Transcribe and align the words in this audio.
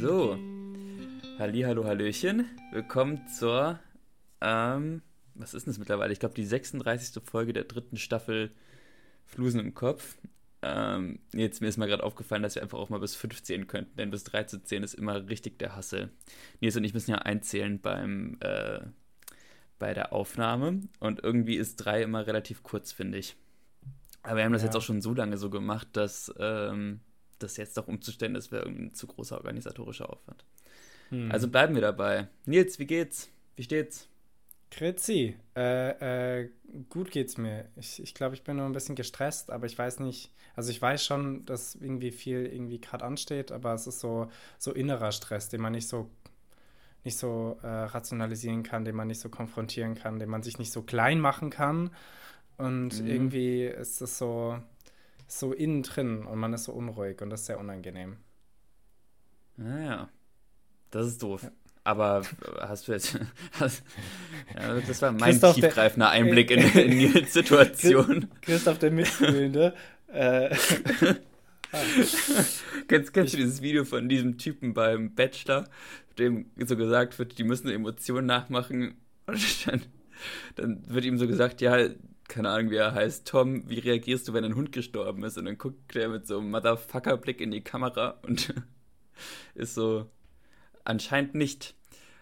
So, 0.00 0.38
Halli, 1.38 1.62
hallo, 1.62 1.84
hallöchen. 1.86 2.44
Willkommen 2.70 3.26
zur, 3.28 3.80
ähm, 4.42 5.00
was 5.34 5.54
ist 5.54 5.66
denn 5.66 5.72
das 5.72 5.78
mittlerweile? 5.78 6.12
Ich 6.12 6.20
glaube, 6.20 6.34
die 6.34 6.44
36. 6.44 7.22
Folge 7.24 7.54
der 7.54 7.64
dritten 7.64 7.96
Staffel 7.96 8.50
Flusen 9.24 9.58
im 9.58 9.72
Kopf. 9.74 10.18
Ähm, 10.60 11.20
jetzt 11.32 11.62
mir 11.62 11.68
ist 11.68 11.78
mal 11.78 11.88
gerade 11.88 12.04
aufgefallen, 12.04 12.42
dass 12.42 12.56
wir 12.56 12.62
einfach 12.62 12.78
auch 12.78 12.90
mal 12.90 13.00
bis 13.00 13.16
5 13.16 13.42
zählen 13.42 13.66
könnten, 13.66 13.96
denn 13.96 14.10
bis 14.10 14.24
3 14.24 14.44
zu 14.44 14.62
zählen 14.62 14.82
ist 14.82 14.94
immer 14.94 15.28
richtig 15.28 15.58
der 15.58 15.76
Hassel. 15.76 16.10
Nils 16.60 16.76
und 16.76 16.84
ich 16.84 16.92
müssen 16.92 17.12
ja 17.12 17.18
einzählen 17.18 17.80
beim, 17.80 18.36
äh, 18.40 18.80
bei 19.78 19.94
der 19.94 20.12
Aufnahme 20.12 20.80
und 21.00 21.24
irgendwie 21.24 21.56
ist 21.56 21.76
3 21.76 22.02
immer 22.02 22.26
relativ 22.26 22.62
kurz, 22.62 22.92
finde 22.92 23.16
ich. 23.18 23.36
Aber 24.22 24.36
wir 24.36 24.44
haben 24.44 24.52
das 24.52 24.62
ja. 24.62 24.66
jetzt 24.66 24.76
auch 24.76 24.82
schon 24.82 25.00
so 25.00 25.14
lange 25.14 25.38
so 25.38 25.48
gemacht, 25.48 25.88
dass 25.92 26.32
ähm, 26.38 27.00
das 27.38 27.56
jetzt 27.56 27.76
doch 27.76 27.88
umzustellen, 27.88 28.34
das 28.34 28.52
wäre 28.52 28.64
irgendwie 28.64 28.84
ein 28.84 28.94
zu 28.94 29.06
großer 29.06 29.36
organisatorischer 29.36 30.10
Aufwand. 30.10 30.44
Hm. 31.10 31.30
Also 31.30 31.48
bleiben 31.48 31.74
wir 31.74 31.82
dabei. 31.82 32.28
Nils, 32.44 32.78
wie 32.78 32.86
geht's? 32.86 33.30
Wie 33.56 33.62
steht's? 33.62 34.08
Grüezi. 34.70 35.36
Äh, 35.54 36.40
äh, 36.42 36.50
gut 36.90 37.10
geht's 37.10 37.38
mir. 37.38 37.68
Ich, 37.76 38.02
ich 38.02 38.14
glaube, 38.14 38.34
ich 38.34 38.42
bin 38.42 38.56
nur 38.56 38.66
ein 38.66 38.72
bisschen 38.72 38.96
gestresst, 38.96 39.50
aber 39.50 39.66
ich 39.66 39.78
weiß 39.78 40.00
nicht. 40.00 40.32
Also 40.54 40.70
ich 40.70 40.80
weiß 40.80 41.04
schon, 41.04 41.44
dass 41.44 41.74
irgendwie 41.74 42.10
viel 42.10 42.46
irgendwie 42.46 42.80
gerade 42.80 43.04
ansteht, 43.04 43.52
aber 43.52 43.74
es 43.74 43.86
ist 43.86 44.00
so, 44.00 44.30
so 44.58 44.72
innerer 44.72 45.12
Stress, 45.12 45.48
den 45.48 45.60
man 45.60 45.72
nicht 45.72 45.88
so 45.88 46.10
nicht 47.04 47.18
so 47.18 47.56
äh, 47.62 47.68
rationalisieren 47.68 48.64
kann, 48.64 48.84
den 48.84 48.96
man 48.96 49.06
nicht 49.06 49.20
so 49.20 49.28
konfrontieren 49.28 49.94
kann, 49.94 50.18
den 50.18 50.28
man 50.28 50.42
sich 50.42 50.58
nicht 50.58 50.72
so 50.72 50.82
klein 50.82 51.20
machen 51.20 51.50
kann. 51.50 51.90
Und 52.58 53.00
mhm. 53.00 53.06
irgendwie 53.06 53.64
ist 53.64 54.02
es 54.02 54.18
so, 54.18 54.58
so 55.26 55.52
innen 55.52 55.82
drin 55.82 56.24
und 56.24 56.38
man 56.38 56.52
ist 56.52 56.64
so 56.64 56.72
unruhig 56.72 57.20
und 57.20 57.30
das 57.30 57.40
ist 57.40 57.46
sehr 57.46 57.58
unangenehm. 57.58 58.16
Naja, 59.56 60.02
ah, 60.02 60.08
das 60.90 61.06
ist 61.06 61.22
doof. 61.22 61.42
Ja. 61.42 61.50
Aber 61.84 62.22
hast 62.60 62.88
du 62.88 62.92
jetzt. 62.92 63.16
Hast, 63.60 63.84
ja, 64.56 64.80
das 64.80 65.00
war 65.02 65.12
mein 65.12 65.30
Christoph 65.30 65.54
tiefgreifender 65.54 66.06
der, 66.06 66.14
Einblick 66.14 66.50
in, 66.50 66.58
in 66.80 66.98
die 66.98 67.24
Situation. 67.26 68.28
Christoph 68.42 68.80
der 68.80 68.90
Mitfühlende. 68.90 69.72
äh, 70.12 70.52
kennst, 72.88 73.14
kennst 73.14 73.34
du 73.34 73.36
dieses 73.36 73.62
Video 73.62 73.84
von 73.84 74.08
diesem 74.08 74.36
Typen 74.36 74.74
beim 74.74 75.14
Bachelor, 75.14 75.68
dem 76.18 76.46
so 76.56 76.76
gesagt 76.76 77.20
wird, 77.20 77.38
die 77.38 77.44
müssen 77.44 77.70
Emotionen 77.70 78.26
nachmachen? 78.26 78.96
Und 79.26 79.66
dann, 79.66 79.82
dann 80.56 80.82
wird 80.88 81.04
ihm 81.04 81.18
so 81.18 81.28
gesagt, 81.28 81.60
ja, 81.60 81.88
keine 82.28 82.50
Ahnung, 82.50 82.70
wie 82.70 82.76
er 82.76 82.94
heißt, 82.94 83.26
Tom, 83.26 83.68
wie 83.68 83.78
reagierst 83.78 84.28
du, 84.28 84.32
wenn 84.32 84.44
ein 84.44 84.54
Hund 84.54 84.72
gestorben 84.72 85.22
ist? 85.24 85.38
Und 85.38 85.44
dann 85.44 85.58
guckt 85.58 85.94
er 85.96 86.08
mit 86.08 86.26
so 86.26 86.38
einem 86.38 86.50
Motherfucker-Blick 86.50 87.40
in 87.40 87.50
die 87.50 87.62
Kamera 87.62 88.18
und 88.22 88.54
ist 89.54 89.74
so, 89.74 90.10
anscheinend 90.84 91.34
nicht. 91.34 91.74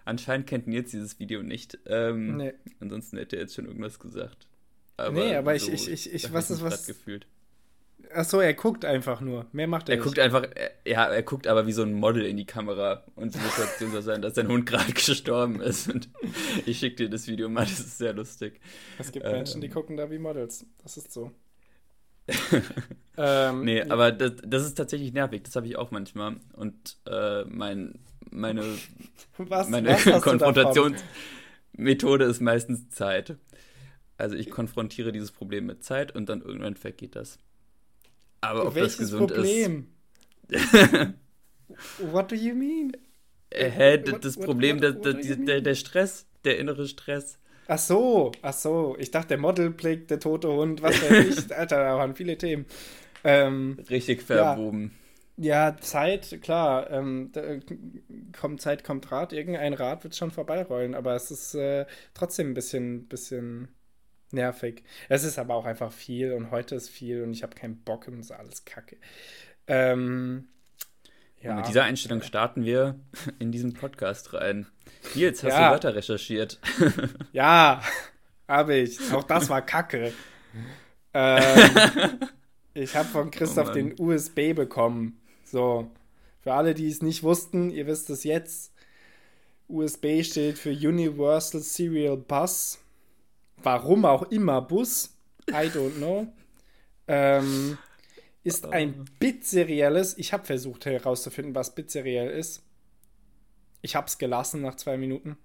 Anscheinend 0.04 0.46
kennt 0.46 0.66
Nils 0.66 0.90
dieses 0.90 1.18
Video 1.18 1.42
nicht. 1.42 1.78
Ähm, 1.86 2.36
nee. 2.36 2.52
Ansonsten 2.80 3.16
hätte 3.16 3.36
er 3.36 3.42
jetzt 3.42 3.54
schon 3.54 3.66
irgendwas 3.66 3.98
gesagt. 3.98 4.46
Aber 4.96 5.12
nee, 5.12 5.34
aber 5.34 5.58
so, 5.58 5.72
ich, 5.72 5.88
ich, 5.88 6.06
ich, 6.06 6.24
ich 6.26 6.32
was 6.32 6.50
ist 6.50 6.62
was. 6.62 6.86
Gefühlt. 6.86 7.26
Ach 8.16 8.24
so, 8.24 8.40
er 8.40 8.54
guckt 8.54 8.84
einfach 8.84 9.20
nur. 9.20 9.46
Mehr 9.52 9.66
macht 9.66 9.88
er, 9.88 9.94
er 9.94 9.96
nicht. 9.96 10.04
guckt 10.04 10.18
einfach, 10.20 10.46
ja, 10.86 11.06
er 11.06 11.22
guckt 11.22 11.48
aber 11.48 11.66
wie 11.66 11.72
so 11.72 11.82
ein 11.82 11.92
Model 11.92 12.24
in 12.24 12.36
die 12.36 12.46
Kamera 12.46 13.02
und 13.16 13.34
die 13.34 13.38
Situation 13.38 13.90
soll 13.90 14.02
sein, 14.02 14.22
dass 14.22 14.36
sein 14.36 14.46
Hund 14.46 14.66
gerade 14.66 14.92
gestorben 14.92 15.60
ist. 15.60 15.88
Und 15.88 16.08
ich 16.64 16.78
schicke 16.78 16.96
dir 16.96 17.10
das 17.10 17.26
Video 17.26 17.48
mal, 17.48 17.64
das 17.64 17.80
ist 17.80 17.98
sehr 17.98 18.12
lustig. 18.12 18.60
Es 18.98 19.10
gibt 19.10 19.26
ähm, 19.26 19.32
Menschen, 19.32 19.60
die 19.60 19.68
gucken 19.68 19.96
da 19.96 20.10
wie 20.10 20.18
Models. 20.18 20.64
Das 20.82 20.96
ist 20.96 21.12
so. 21.12 21.32
ähm, 23.18 23.64
nee, 23.64 23.82
aber 23.82 24.12
das, 24.12 24.32
das, 24.46 24.64
ist 24.64 24.74
tatsächlich 24.74 25.12
nervig. 25.12 25.42
Das 25.42 25.56
habe 25.56 25.66
ich 25.66 25.76
auch 25.76 25.90
manchmal. 25.90 26.36
Und 26.52 26.98
äh, 27.06 27.44
mein, 27.44 27.98
meine, 28.30 28.62
was, 29.38 29.68
meine 29.68 29.90
was 29.90 30.22
Konfrontationsmethode 30.22 32.24
ist 32.24 32.40
meistens 32.40 32.90
Zeit. 32.90 33.36
Also 34.16 34.36
ich 34.36 34.50
konfrontiere 34.50 35.10
dieses 35.10 35.32
Problem 35.32 35.66
mit 35.66 35.82
Zeit 35.82 36.14
und 36.14 36.28
dann 36.28 36.40
irgendwann 36.40 36.76
vergeht 36.76 37.16
das. 37.16 37.40
Aber 38.50 38.66
ob 38.66 38.74
Welches 38.74 38.96
das 38.96 39.06
gesund 39.06 39.32
Problem? 39.32 39.86
ist. 40.48 40.62
What 41.98 42.30
do 42.30 42.36
you 42.36 42.54
mean? 42.54 42.92
Äh, 43.50 43.70
hä, 43.70 44.02
what, 44.06 44.24
das 44.24 44.36
what, 44.36 44.46
Problem, 44.46 44.82
what, 44.82 45.04
der, 45.04 45.14
der, 45.14 45.60
der 45.60 45.74
Stress, 45.74 46.26
der 46.44 46.58
innere 46.58 46.86
Stress. 46.86 47.38
Ach 47.66 47.78
so, 47.78 48.32
ach 48.42 48.52
so. 48.52 48.96
Ich 48.98 49.10
dachte, 49.10 49.28
der 49.28 49.38
Modelblick, 49.38 50.08
der 50.08 50.20
tote 50.20 50.48
Hund, 50.48 50.82
was 50.82 51.00
weiß 51.00 51.38
ich. 51.38 51.56
Alter, 51.56 51.82
da 51.82 51.96
waren 51.96 52.14
viele 52.14 52.36
Themen. 52.36 52.66
Ähm, 53.22 53.78
Richtig 53.88 54.22
verwoben. 54.22 54.92
Ja, 55.36 55.70
ja 55.70 55.76
Zeit, 55.78 56.40
klar. 56.42 56.90
Ähm, 56.90 57.30
da, 57.32 57.42
kommt 58.38 58.60
Zeit, 58.60 58.84
kommt 58.84 59.10
Rat. 59.10 59.32
Irgendein 59.32 59.72
Rad 59.72 60.04
wird 60.04 60.14
schon 60.14 60.30
vorbeirollen, 60.30 60.94
aber 60.94 61.14
es 61.14 61.30
ist 61.30 61.54
äh, 61.54 61.86
trotzdem 62.12 62.50
ein 62.50 62.54
bisschen, 62.54 63.06
bisschen 63.06 63.68
nervig. 64.34 64.82
Es 65.08 65.24
ist 65.24 65.38
aber 65.38 65.54
auch 65.54 65.64
einfach 65.64 65.92
viel 65.92 66.32
und 66.32 66.50
heute 66.50 66.74
ist 66.74 66.90
viel 66.90 67.22
und 67.22 67.32
ich 67.32 67.42
habe 67.42 67.54
keinen 67.54 67.76
Bock 67.76 68.08
und 68.08 68.18
es 68.18 68.26
ist 68.26 68.32
alles 68.32 68.64
kacke. 68.64 68.96
Ähm, 69.66 70.48
ja. 71.40 71.50
Und 71.50 71.56
mit 71.58 71.68
dieser 71.68 71.84
Einstellung 71.84 72.22
starten 72.22 72.64
wir 72.64 72.98
in 73.38 73.52
diesen 73.52 73.74
Podcast 73.74 74.32
rein. 74.34 74.66
Nils, 75.14 75.42
hast 75.42 75.52
ja. 75.52 75.68
du 75.68 75.72
Wörter 75.72 75.94
recherchiert? 75.94 76.58
ja, 77.32 77.82
habe 78.48 78.76
ich. 78.76 79.12
Auch 79.12 79.24
das 79.24 79.48
war 79.48 79.62
kacke. 79.62 80.12
ähm, 81.14 81.70
ich 82.74 82.96
habe 82.96 83.08
von 83.08 83.30
Christoph 83.30 83.70
oh 83.70 83.72
den 83.72 83.94
USB 83.98 84.54
bekommen. 84.54 85.20
So, 85.44 85.90
für 86.40 86.54
alle, 86.54 86.74
die 86.74 86.88
es 86.88 87.02
nicht 87.02 87.22
wussten, 87.22 87.70
ihr 87.70 87.86
wisst 87.86 88.10
es 88.10 88.24
jetzt. 88.24 88.72
USB 89.68 90.22
steht 90.22 90.58
für 90.58 90.70
Universal 90.70 91.60
Serial 91.60 92.16
Bus. 92.16 92.83
Warum 93.62 94.04
auch 94.04 94.30
immer 94.30 94.60
Bus. 94.60 95.16
I 95.50 95.68
don't 95.68 95.96
know. 95.96 96.26
Ähm, 97.06 97.78
ist 98.42 98.66
ein 98.66 99.06
bitserielles. 99.18 100.18
Ich 100.18 100.32
habe 100.32 100.44
versucht 100.44 100.86
herauszufinden, 100.86 101.54
was 101.54 101.74
bitseriell 101.74 102.30
ist. 102.30 102.62
Ich 103.82 103.96
habe 103.96 104.06
es 104.06 104.18
gelassen 104.18 104.62
nach 104.62 104.76
zwei 104.76 104.96
Minuten. 104.96 105.36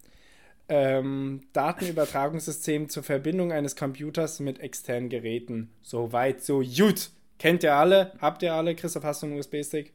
Ähm, 0.68 1.42
Datenübertragungssystem 1.54 2.90
zur 2.90 3.04
Verbindung 3.04 3.52
eines 3.52 3.76
Computers 3.76 4.40
mit 4.40 4.60
externen 4.60 5.10
Geräten. 5.10 5.72
So 5.82 6.12
weit, 6.12 6.44
so 6.44 6.62
gut. 6.62 7.10
Kennt 7.40 7.64
ihr 7.64 7.74
alle? 7.74 8.14
Habt 8.20 8.44
ihr 8.44 8.54
alle? 8.54 8.76
Christoph, 8.76 9.04
hast 9.04 9.24
du 9.24 9.28
einen 9.28 9.40
USB-Stick? 9.40 9.94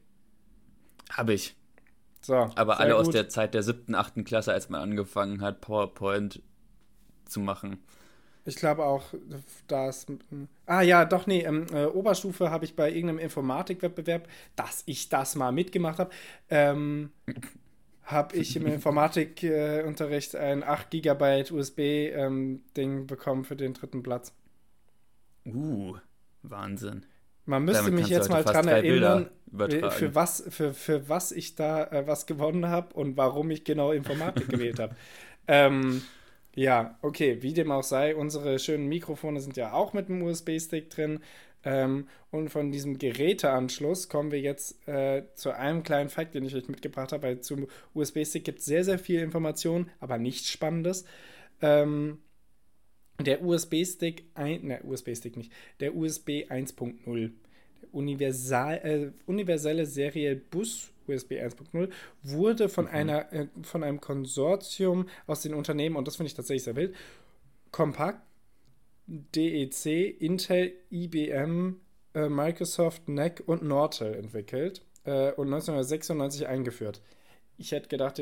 Habe 1.10 1.34
ich. 1.34 1.54
So. 2.22 2.50
Aber 2.54 2.80
alle 2.80 2.94
gut. 2.94 3.00
aus 3.00 3.10
der 3.10 3.28
Zeit 3.28 3.54
der 3.54 3.62
siebten, 3.62 3.94
achten 3.94 4.24
Klasse, 4.24 4.53
als 4.53 4.70
man 4.70 4.80
angefangen 4.80 5.42
hat, 5.42 5.60
PowerPoint 5.60 6.42
zu 7.26 7.41
machen. 7.41 7.78
Ich 8.47 8.56
glaube 8.56 8.84
auch, 8.84 9.05
dass. 9.69 10.06
Ah 10.66 10.82
ja, 10.82 11.05
doch, 11.05 11.27
nee, 11.27 11.43
ähm, 11.43 11.66
äh, 11.72 11.87
Oberstufe 11.87 12.50
habe 12.50 12.65
ich 12.65 12.77
bei 12.77 12.91
irgendeinem 12.91 13.19
Informatikwettbewerb, 13.19 14.28
dass 14.55 14.82
ich 14.87 15.09
das 15.09 15.34
mal 15.34 15.53
mitgemacht 15.53 15.99
habe, 15.99 16.10
ähm, 16.50 17.10
habe 18.03 18.37
ich 18.37 18.54
im 18.56 18.66
Informatikunterricht 18.75 20.34
äh, 20.34 20.38
ein 20.38 20.62
8 20.62 20.91
GB 20.91 21.44
USB-Ding 21.50 22.62
ähm, 22.77 23.06
bekommen 23.06 23.44
für 23.44 23.56
den 23.56 23.72
dritten 23.72 24.03
Platz. 24.03 24.33
Uh, 25.47 25.97
Wahnsinn. 26.43 27.07
Man 27.47 27.65
müsste 27.65 27.84
Damit 27.84 28.01
mich 28.01 28.09
jetzt 28.09 28.30
mal 28.30 28.42
dran 28.42 28.68
erinnern, 28.68 29.28
für 29.91 30.15
was, 30.15 30.45
für, 30.48 30.72
für 30.72 31.09
was 31.09 31.30
ich 31.33 31.54
da 31.54 31.84
äh, 31.84 32.07
was 32.07 32.27
gewonnen 32.27 32.68
habe 32.68 32.95
und 32.95 33.16
warum 33.16 33.51
ich 33.51 33.65
genau 33.65 33.92
Informatik 33.92 34.48
gewählt 34.48 34.78
habe. 34.78 34.95
Ähm, 35.47 36.01
ja, 36.54 36.98
okay, 37.03 37.42
wie 37.42 37.53
dem 37.53 37.71
auch 37.71 37.83
sei, 37.83 38.15
unsere 38.15 38.59
schönen 38.59 38.86
Mikrofone 38.86 39.41
sind 39.41 39.56
ja 39.56 39.72
auch 39.72 39.92
mit 39.92 40.09
einem 40.09 40.22
USB-Stick 40.22 40.91
drin. 40.91 41.21
Ähm, 41.65 42.09
und 42.30 42.51
von 42.51 42.71
diesem 42.71 42.98
Geräteanschluss 42.98 44.09
kommen 44.09 44.30
wir 44.30 44.41
jetzt 44.41 44.86
äh, 44.86 45.24
zu 45.34 45.53
einem 45.53 45.83
kleinen 45.83 46.10
Fakt, 46.10 46.34
den 46.34 46.45
ich 46.45 46.54
euch 46.54 46.68
mitgebracht 46.68 47.12
habe. 47.12 47.22
Weil 47.22 47.41
zum 47.41 47.66
USB-Stick 47.95 48.45
gibt 48.45 48.60
es 48.60 48.66
sehr, 48.66 48.84
sehr 48.84 48.98
viel 48.98 49.21
Information, 49.21 49.91
aber 49.98 50.18
nichts 50.18 50.51
Spannendes. 50.51 51.04
Ähm, 51.62 52.18
der 53.21 53.42
USB-Stick, 53.42 54.24
ne, 54.36 54.80
USB-Stick 54.84 55.36
nicht, 55.36 55.53
der 55.80 55.95
USB 55.95 56.47
1.0, 56.48 57.30
der 57.80 57.95
Universal, 57.95 58.74
äh, 58.83 59.12
universelle 59.27 59.86
Serial 59.86 60.36
Bus 60.36 60.91
USB 61.09 61.33
1.0, 61.33 61.91
wurde 62.22 62.68
von, 62.68 62.86
mhm. 62.86 62.91
einer, 62.91 63.33
äh, 63.33 63.47
von 63.62 63.83
einem 63.83 64.01
Konsortium 64.01 65.09
aus 65.27 65.42
den 65.42 65.54
Unternehmen, 65.54 65.97
und 65.97 66.06
das 66.06 66.16
finde 66.16 66.28
ich 66.28 66.34
tatsächlich 66.34 66.65
sehr 66.65 66.77
wild, 66.77 66.95
Compaq, 67.71 68.21
DEC, 69.06 70.21
Intel, 70.21 70.72
IBM, 70.91 71.80
äh, 72.15 72.28
Microsoft, 72.28 73.09
NEC 73.09 73.42
und 73.47 73.62
Nortel 73.62 74.15
entwickelt 74.15 74.84
äh, 75.04 75.33
und 75.33 75.47
1996 75.48 76.47
eingeführt. 76.47 77.03
Ich 77.56 77.72
hätte 77.72 77.89
gedacht, 77.89 78.21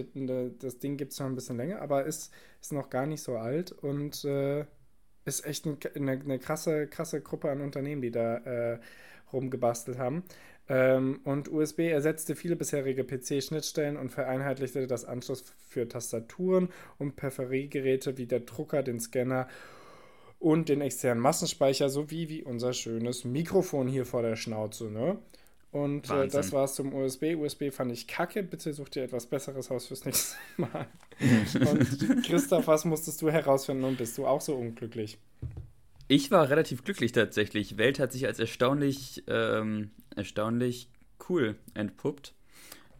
das 0.58 0.78
Ding 0.78 0.96
gibt 0.96 1.12
es 1.12 1.18
noch 1.18 1.26
ein 1.26 1.34
bisschen 1.34 1.56
länger, 1.56 1.80
aber 1.80 2.04
ist, 2.04 2.32
ist 2.60 2.72
noch 2.72 2.90
gar 2.90 3.06
nicht 3.06 3.22
so 3.22 3.36
alt 3.36 3.72
und 3.72 4.24
äh, 4.24 4.66
ist 5.24 5.46
echt 5.46 5.66
eine, 5.66 5.78
eine, 5.94 6.38
krasse, 6.38 6.86
krasse 6.86 7.20
Gruppe 7.22 7.50
an 7.50 7.60
Unternehmen, 7.60 8.02
die 8.02 8.10
da 8.10 8.36
äh, 8.38 8.78
rumgebastelt 9.32 9.98
haben. 9.98 10.24
Ähm, 10.72 11.20
und 11.24 11.52
USB 11.52 11.80
ersetzte 11.80 12.34
viele 12.34 12.56
bisherige 12.56 13.04
PC-Schnittstellen 13.04 13.98
und 13.98 14.08
vereinheitlichte 14.08 14.86
das 14.86 15.04
Anschluss 15.04 15.44
für 15.68 15.86
Tastaturen 15.86 16.70
und 16.98 17.14
Peripheriegeräte 17.14 18.16
wie 18.16 18.24
der 18.24 18.40
Drucker, 18.40 18.82
den 18.82 18.98
Scanner 18.98 19.48
und 20.38 20.70
den 20.70 20.80
externen 20.80 21.22
Massenspeicher 21.22 21.90
sowie 21.90 22.30
wie 22.30 22.42
unser 22.42 22.72
schönes 22.72 23.24
Mikrofon 23.24 23.86
hier 23.86 24.06
vor 24.06 24.22
der 24.22 24.36
Schnauze. 24.36 24.90
Ne? 24.90 25.18
Und 25.72 26.08
äh, 26.08 26.28
das 26.28 26.52
war's 26.52 26.74
zum 26.74 26.94
USB. 26.94 27.34
USB 27.36 27.70
fand 27.70 27.92
ich 27.92 28.08
kacke. 28.08 28.42
Bitte 28.42 28.72
such 28.72 28.88
dir 28.88 29.02
etwas 29.02 29.26
Besseres 29.26 29.70
aus 29.70 29.88
fürs 29.88 30.06
nächste 30.06 30.36
Mal. 30.56 30.86
und 31.70 32.24
Christoph, 32.24 32.66
was 32.66 32.86
musstest 32.86 33.20
du 33.20 33.30
herausfinden 33.30 33.84
und 33.84 33.98
bist 33.98 34.16
du 34.16 34.26
auch 34.26 34.40
so 34.40 34.54
unglücklich? 34.54 35.18
Ich 36.08 36.30
war 36.30 36.48
relativ 36.48 36.82
glücklich 36.82 37.12
tatsächlich. 37.12 37.76
Welt 37.76 37.98
hat 37.98 38.12
sich 38.12 38.26
als 38.26 38.38
erstaunlich, 38.38 39.24
ähm, 39.28 39.90
erstaunlich 40.16 40.88
cool 41.28 41.56
entpuppt. 41.74 42.34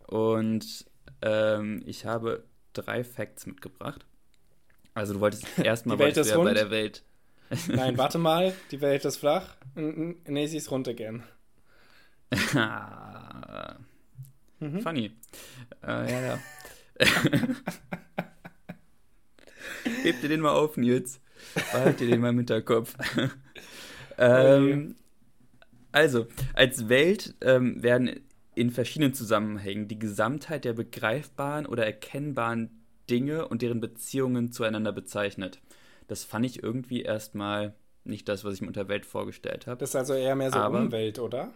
Und 0.07 0.87
ähm, 1.23 1.83
ich 1.87 2.05
habe 2.05 2.45
drei 2.73 3.05
Facts 3.05 3.47
mitgebracht. 3.47 4.05
Also 4.95 5.15
du 5.15 5.21
wolltest 5.21 5.47
erstmal 5.59 5.97
bei 5.97 6.11
der 6.11 6.71
Welt. 6.71 7.03
Nein, 7.69 7.99
warte 7.99 8.19
mal, 8.19 8.55
die 8.71 8.81
Welt 8.81 9.05
ist 9.05 9.19
flach. 9.19 9.57
Nee, 9.75 10.47
sie 10.47 10.57
ist 10.57 10.71
rund 10.71 10.89
again. 10.89 11.23
mhm. 14.59 14.81
Funny. 14.83 15.13
Äh, 15.83 16.11
ja, 16.11 16.21
ja. 16.21 16.39
Heb 20.03 20.21
dir 20.21 20.29
den 20.29 20.41
mal 20.41 20.53
auf, 20.53 20.77
Nils. 20.77 21.21
Behalt 21.55 22.01
dir 22.01 22.07
den 22.07 22.21
mal 22.21 22.31
im 22.31 22.39
Hinterkopf. 22.39 22.97
ähm, 24.19 24.97
also, 25.93 26.27
als 26.55 26.89
Welt 26.89 27.35
ähm, 27.41 27.83
werden 27.83 28.21
in 28.55 28.71
verschiedenen 28.71 29.15
Zusammenhängen 29.15 29.89
die 29.89 29.99
Gesamtheit 29.99 30.65
der 30.65 30.75
begreifbaren 30.75 31.67
oder 31.67 31.87
erkennbaren 31.87 32.83
Dinge 33.09 33.49
und 33.49 33.63
deren 33.63 33.81
Beziehungen 33.81 34.53
zueinander 34.53 34.93
bezeichnet. 34.93 35.61
Das 36.09 36.25
fand 36.25 36.45
ich 36.45 36.63
irgendwie 36.63 37.03
erstmal 37.03 37.75
nicht 38.05 38.29
das, 38.29 38.45
was 38.45 38.55
ich 38.55 38.61
mir 38.61 38.69
unter 38.69 38.89
Welt 38.89 39.07
vorgestellt 39.07 39.67
habe. 39.67 39.79
Das 39.79 39.91
ist 39.91 39.97
also 39.97 40.15
eher 40.15 40.35
mehr 40.35 40.51
so 40.51 40.59
Aber, 40.59 40.81
Umwelt, 40.81 41.19
oder? 41.19 41.53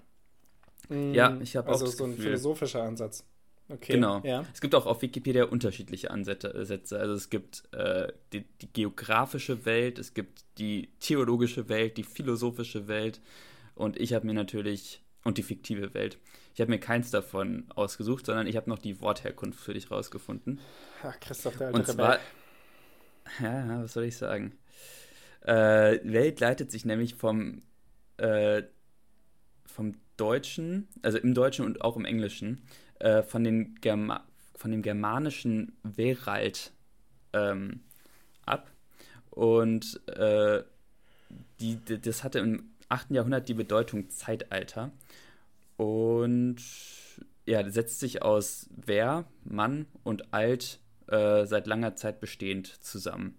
Ja, 0.88 1.30
mm, 1.30 1.42
ich 1.42 1.56
habe 1.56 1.68
also 1.68 1.86
auch 1.86 1.90
so 1.90 2.04
ein 2.04 2.10
Gefühl, 2.10 2.26
philosophischer 2.26 2.82
Ansatz. 2.82 3.24
Okay. 3.68 3.94
Genau. 3.94 4.20
Ja. 4.22 4.44
Es 4.54 4.60
gibt 4.60 4.74
auch 4.76 4.86
auf 4.86 5.02
Wikipedia 5.02 5.44
unterschiedliche 5.44 6.10
Ansätze. 6.12 6.54
Also 6.54 7.14
es 7.14 7.30
gibt 7.30 7.64
äh, 7.72 8.12
die, 8.32 8.44
die, 8.60 8.72
geografische 8.72 9.64
Welt, 9.64 9.98
es 9.98 10.14
gibt 10.14 10.44
die 10.58 10.90
theologische 11.00 11.68
Welt, 11.68 11.96
die 11.96 12.04
philosophische 12.04 12.86
Welt 12.86 13.20
und 13.76 14.00
ich 14.00 14.12
habe 14.12 14.26
mir 14.26 14.34
natürlich 14.34 15.02
und 15.22 15.38
die 15.38 15.42
fiktive 15.42 15.94
Welt. 15.94 16.18
Ich 16.54 16.60
habe 16.60 16.70
mir 16.70 16.78
keins 16.78 17.10
davon 17.10 17.66
ausgesucht, 17.74 18.26
sondern 18.26 18.46
ich 18.46 18.56
habe 18.56 18.70
noch 18.70 18.78
die 18.78 19.00
Wortherkunft 19.00 19.60
für 19.60 19.74
dich 19.74 19.90
rausgefunden. 19.90 20.60
Ach, 21.02 21.18
Christoph, 21.20 21.56
der 21.56 21.68
alte 21.68 21.78
Und 21.78 21.86
zwar, 21.86 22.18
ja, 23.42 23.82
was 23.82 23.92
soll 23.92 24.04
ich 24.04 24.16
sagen? 24.16 24.56
Äh, 25.42 26.00
Welt 26.02 26.40
leitet 26.40 26.70
sich 26.70 26.84
nämlich 26.84 27.14
vom, 27.14 27.62
äh, 28.16 28.62
vom 29.66 29.94
Deutschen, 30.16 30.88
also 31.02 31.18
im 31.18 31.34
Deutschen 31.34 31.64
und 31.66 31.82
auch 31.82 31.96
im 31.96 32.04
Englischen, 32.04 32.62
äh, 33.00 33.22
von, 33.22 33.44
den 33.44 33.74
Germa 33.76 34.24
von 34.54 34.70
dem 34.70 34.80
germanischen 34.80 35.76
Weralt 35.82 36.72
ähm, 37.34 37.80
ab. 38.46 38.70
Und 39.30 40.00
äh, 40.08 40.62
die, 41.60 41.78
das 41.84 42.24
hatte 42.24 42.38
im 42.38 42.70
8. 42.88 43.10
Jahrhundert 43.10 43.48
die 43.48 43.54
Bedeutung 43.54 44.10
Zeitalter. 44.10 44.92
Und 45.76 46.56
ja, 47.44 47.68
setzt 47.70 48.00
sich 48.00 48.22
aus 48.22 48.68
Wer, 48.74 49.24
Mann 49.44 49.86
und 50.02 50.32
Alt 50.32 50.80
äh, 51.08 51.44
seit 51.46 51.66
langer 51.66 51.96
Zeit 51.96 52.20
bestehend 52.20 52.66
zusammen. 52.66 53.36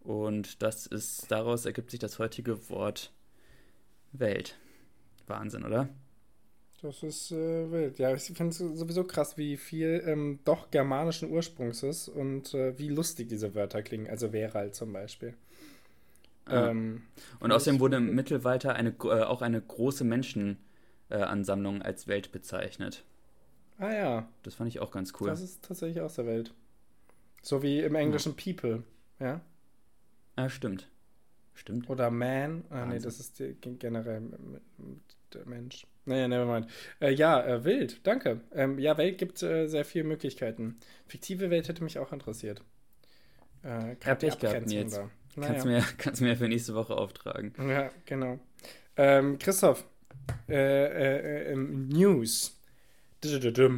Und 0.00 0.62
das 0.62 0.86
ist, 0.86 1.30
daraus 1.30 1.66
ergibt 1.66 1.90
sich 1.90 2.00
das 2.00 2.18
heutige 2.18 2.70
Wort 2.70 3.12
Welt. 4.12 4.56
Wahnsinn, 5.26 5.64
oder? 5.64 5.88
Das 6.80 7.02
ist 7.02 7.32
äh, 7.32 7.70
wild. 7.70 7.98
Ja, 7.98 8.14
ich 8.14 8.22
finde 8.22 8.50
es 8.50 8.58
sowieso 8.58 9.04
krass, 9.04 9.36
wie 9.36 9.56
viel 9.56 10.02
ähm, 10.06 10.38
doch 10.44 10.70
germanischen 10.70 11.30
Ursprungs 11.30 11.82
ist 11.82 12.08
und 12.08 12.54
äh, 12.54 12.78
wie 12.78 12.88
lustig 12.88 13.28
diese 13.28 13.54
Wörter 13.54 13.82
klingen. 13.82 14.08
Also 14.08 14.32
Weralt 14.32 14.76
zum 14.76 14.92
Beispiel. 14.92 15.34
Ähm, 16.50 17.02
und 17.40 17.52
außerdem 17.52 17.80
wurde 17.80 17.96
im 17.96 18.14
Mittelalter 18.14 18.74
eine, 18.74 18.90
äh, 18.90 19.22
auch 19.22 19.42
eine 19.42 19.60
große 19.60 20.04
Menschenansammlung 20.04 21.82
als 21.82 22.06
Welt 22.06 22.32
bezeichnet. 22.32 23.04
Ah 23.78 23.92
ja. 23.92 24.28
Das 24.42 24.54
fand 24.54 24.68
ich 24.68 24.80
auch 24.80 24.90
ganz 24.90 25.12
cool. 25.20 25.28
Das 25.28 25.40
ist 25.40 25.64
tatsächlich 25.64 26.00
aus 26.00 26.14
der 26.14 26.26
Welt. 26.26 26.52
So 27.42 27.62
wie 27.62 27.80
im 27.80 27.94
Englischen 27.94 28.34
ja. 28.36 28.52
People, 28.52 28.82
ja? 29.20 29.40
Ah, 30.36 30.48
stimmt. 30.48 30.88
Stimmt. 31.54 31.90
Oder 31.90 32.10
Man. 32.10 32.64
Ah, 32.70 32.86
nee, 32.86 33.00
das 33.00 33.18
ist 33.18 33.40
die, 33.40 33.54
generell 33.78 34.22
der 35.34 35.46
Mensch. 35.46 35.86
Naja, 36.04 36.28
nevermind. 36.28 36.68
Äh, 37.00 37.12
ja, 37.12 37.44
äh, 37.44 37.64
wild, 37.64 38.06
danke. 38.06 38.40
Ähm, 38.52 38.78
ja, 38.78 38.96
Welt 38.96 39.18
gibt 39.18 39.42
äh, 39.42 39.66
sehr 39.66 39.84
viele 39.84 40.04
Möglichkeiten. 40.04 40.78
Fiktive 41.06 41.50
Welt 41.50 41.68
hätte 41.68 41.84
mich 41.84 41.98
auch 41.98 42.12
interessiert. 42.12 42.62
Äh, 43.64 43.92
ich 43.92 44.00
gehabt, 44.38 44.70
jetzt. 44.70 44.96
Da. 44.96 45.10
Naja. 45.38 45.52
Kannst, 45.52 45.66
mir, 45.66 45.84
kannst 45.98 46.20
mir 46.20 46.36
für 46.36 46.48
nächste 46.48 46.74
Woche 46.74 46.96
auftragen. 46.96 47.52
Ja, 47.68 47.90
genau. 48.04 48.38
Ähm, 48.96 49.38
Christoph, 49.38 49.84
äh, 50.48 50.54
äh, 50.54 51.52
ähm, 51.52 51.88
News. 51.88 52.56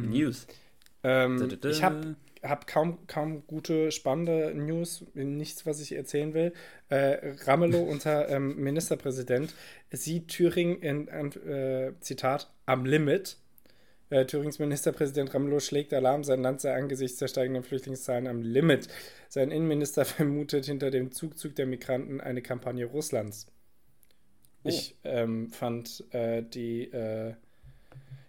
News. 0.09 0.47
Ähm, 1.03 1.59
ich 1.63 1.83
habe 1.83 2.15
habe 2.43 2.65
kaum, 2.65 3.05
kaum 3.07 3.45
gute, 3.45 3.91
spannende 3.91 4.53
News, 4.55 5.05
nichts, 5.13 5.65
was 5.65 5.79
ich 5.79 5.93
erzählen 5.93 6.33
will. 6.33 6.53
Äh, 6.89 7.35
Ramelow, 7.45 7.81
unser 7.89 8.29
ähm, 8.29 8.55
Ministerpräsident, 8.57 9.53
sieht 9.91 10.29
Thüringen 10.29 10.81
in, 10.81 11.07
äh, 11.07 11.93
Zitat, 11.99 12.51
am 12.65 12.85
Limit. 12.85 13.37
Äh, 14.11 14.25
Thürings 14.25 14.59
Ministerpräsident 14.59 15.33
Ramelow 15.33 15.59
schlägt 15.59 15.93
Alarm, 15.93 16.23
sein 16.23 16.41
Land 16.41 16.61
sei 16.61 16.75
angesichts 16.75 17.17
der 17.17 17.29
steigenden 17.29 17.63
Flüchtlingszahlen 17.63 18.27
am 18.27 18.41
Limit. 18.41 18.87
Sein 19.29 19.51
Innenminister 19.51 20.05
vermutet 20.05 20.65
hinter 20.65 20.91
dem 20.91 21.11
Zugzug 21.11 21.55
der 21.55 21.65
Migranten 21.65 22.21
eine 22.21 22.41
Kampagne 22.41 22.85
Russlands. 22.85 23.47
Oh. 24.63 24.69
Ich 24.69 24.95
ähm, 25.05 25.49
fand 25.49 26.03
äh, 26.13 26.43
die 26.43 26.91
äh, 26.91 27.33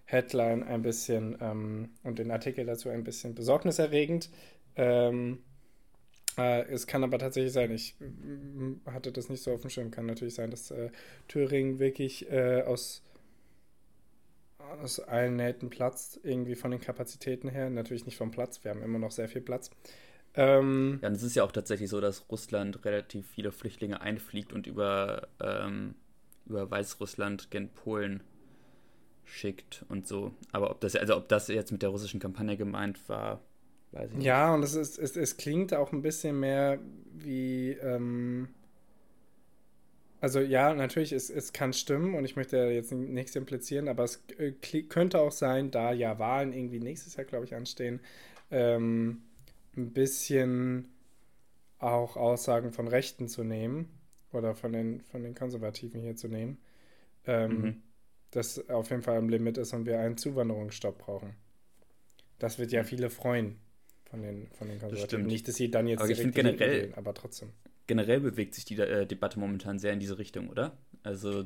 Headline 0.05 0.63
ein 0.63 0.83
bisschen 0.83 1.37
ähm, 1.41 1.91
und 2.05 2.19
den 2.19 2.31
Artikel 2.31 2.65
dazu 2.65 2.89
ein 2.89 3.03
bisschen 3.03 3.35
besorgniserregend. 3.35 4.31
Ähm, 4.77 5.41
äh, 6.39 6.63
es 6.71 6.87
kann 6.87 7.03
aber 7.03 7.19
tatsächlich 7.19 7.53
sein, 7.53 7.73
ich 7.73 7.95
hatte 8.87 9.11
das 9.11 9.29
nicht 9.29 9.43
so 9.43 9.53
auf 9.53 9.63
dem 9.63 9.71
Schirm, 9.71 9.91
kann 9.91 10.07
natürlich 10.07 10.35
sein, 10.35 10.51
dass 10.51 10.71
äh, 10.71 10.91
Thüringen 11.29 11.79
wirklich 11.79 12.31
äh, 12.31 12.63
aus, 12.63 13.03
aus 14.81 15.01
allen 15.01 15.37
Nähten 15.37 15.71
platzt, 15.71 16.21
irgendwie 16.23 16.55
von 16.55 16.71
den 16.71 16.81
Kapazitäten 16.81 17.49
her. 17.49 17.71
Natürlich 17.71 18.07
nicht 18.07 18.17
vom 18.17 18.31
Platz, 18.31 18.65
wir 18.65 18.71
haben 18.71 18.83
immer 18.83 18.99
noch 18.99 19.11
sehr 19.11 19.29
viel 19.29 19.43
Platz. 19.43 19.71
Ähm, 20.35 20.99
ja, 21.03 21.09
und 21.09 21.15
es 21.15 21.23
ist 21.23 21.37
ja 21.37 21.45
auch 21.45 21.53
tatsächlich 21.53 21.91
so, 21.91 22.01
dass 22.01 22.31
Russland 22.31 22.85
relativ 22.85 23.27
viele 23.29 23.53
Flüchtlinge 23.53 24.01
einfliegt 24.01 24.53
und 24.53 24.67
über, 24.67 25.29
ähm, 25.41 25.95
über 26.47 26.71
Weißrussland 26.71 27.51
gen 27.51 27.69
Polen 27.69 28.23
schickt 29.25 29.85
und 29.89 30.07
so. 30.07 30.33
Aber 30.53 30.71
ob 30.71 30.81
das, 30.81 30.97
also 30.97 31.17
ob 31.17 31.29
das 31.29 31.49
jetzt 31.49 31.73
mit 31.73 31.83
der 31.83 31.91
russischen 31.91 32.21
Kampagne 32.21 32.57
gemeint 32.57 33.09
war, 33.09 33.41
weiß 33.93 34.11
ich 34.11 34.17
nicht. 34.17 34.27
Ja, 34.27 34.55
und 34.55 34.63
es, 34.63 34.75
ist, 34.75 34.99
es, 34.99 35.17
es 35.17 35.37
klingt 35.37 35.75
auch 35.75 35.93
ein 35.93 36.03
bisschen 36.03 36.41
mehr 36.41 36.79
wie, 37.13 37.73
ähm, 37.73 38.49
also 40.23 40.41
ja, 40.41 40.73
natürlich, 40.75 41.13
es, 41.13 41.29
es 41.29 41.53
kann 41.53 41.75
stimmen 41.75 42.15
und 42.15 42.25
ich 42.25 42.37
möchte 42.37 42.57
jetzt 42.57 42.93
nichts 42.93 43.37
implizieren, 43.37 43.89
aber 43.89 44.05
es 44.05 44.25
äh, 44.39 44.53
könnte 44.53 45.21
auch 45.21 45.33
sein, 45.33 45.71
da 45.71 45.93
ja 45.93 46.19
Wahlen 46.19 46.55
irgendwie 46.55 46.81
nächstes 46.81 47.17
Jahr, 47.17 47.27
glaube 47.27 47.45
ich, 47.45 47.55
anstehen, 47.55 48.01
ähm, 48.51 49.23
ein 49.77 49.93
bisschen 49.93 50.89
auch 51.79 52.17
Aussagen 52.17 52.73
von 52.73 52.89
Rechten 52.89 53.29
zu 53.29 53.45
nehmen 53.45 53.91
oder 54.33 54.55
von 54.55 54.73
den, 54.73 55.03
von 55.03 55.23
den 55.23 55.35
Konservativen 55.35 56.01
hier 56.01 56.17
zu 56.17 56.29
nehmen. 56.29 56.59
Ähm, 57.27 57.61
mhm 57.61 57.83
das 58.33 58.69
auf 58.71 58.91
jeden 58.91 59.03
Fall 59.03 59.19
am 59.19 59.29
Limit 59.29 59.59
ist 59.59 59.73
und 59.73 59.87
wir 59.87 60.01
einen 60.01 60.17
Zuwanderungsstopp 60.17 60.99
brauchen. 60.99 61.35
Das 62.39 62.59
wird 62.59 62.73
ja 62.73 62.83
viele 62.83 63.11
freuen 63.11 63.59
von 64.11 64.23
den, 64.23 64.49
von 64.59 64.69
den 64.69 64.81
Konservativen. 64.81 65.27
Nicht, 65.27 65.47
dass 65.47 65.57
sie 65.57 65.71
dann 65.71 65.87
jetzt 65.87 66.01
aber 66.01 66.11
ich 66.11 66.33
generell, 66.33 66.87
gehen, 66.87 66.95
aber 66.95 67.15
trotzdem. 67.15 67.51
Generell 67.87 68.21
bewegt 68.21 68.55
sich 68.55 68.65
die 68.65 68.79
äh, 68.79 69.07
Debatte 69.07 69.39
momentan 69.39 69.79
sehr 69.79 69.93
in 69.93 70.01
diese 70.01 70.19
Richtung, 70.19 70.49
oder? 70.49 70.77
Also. 71.03 71.45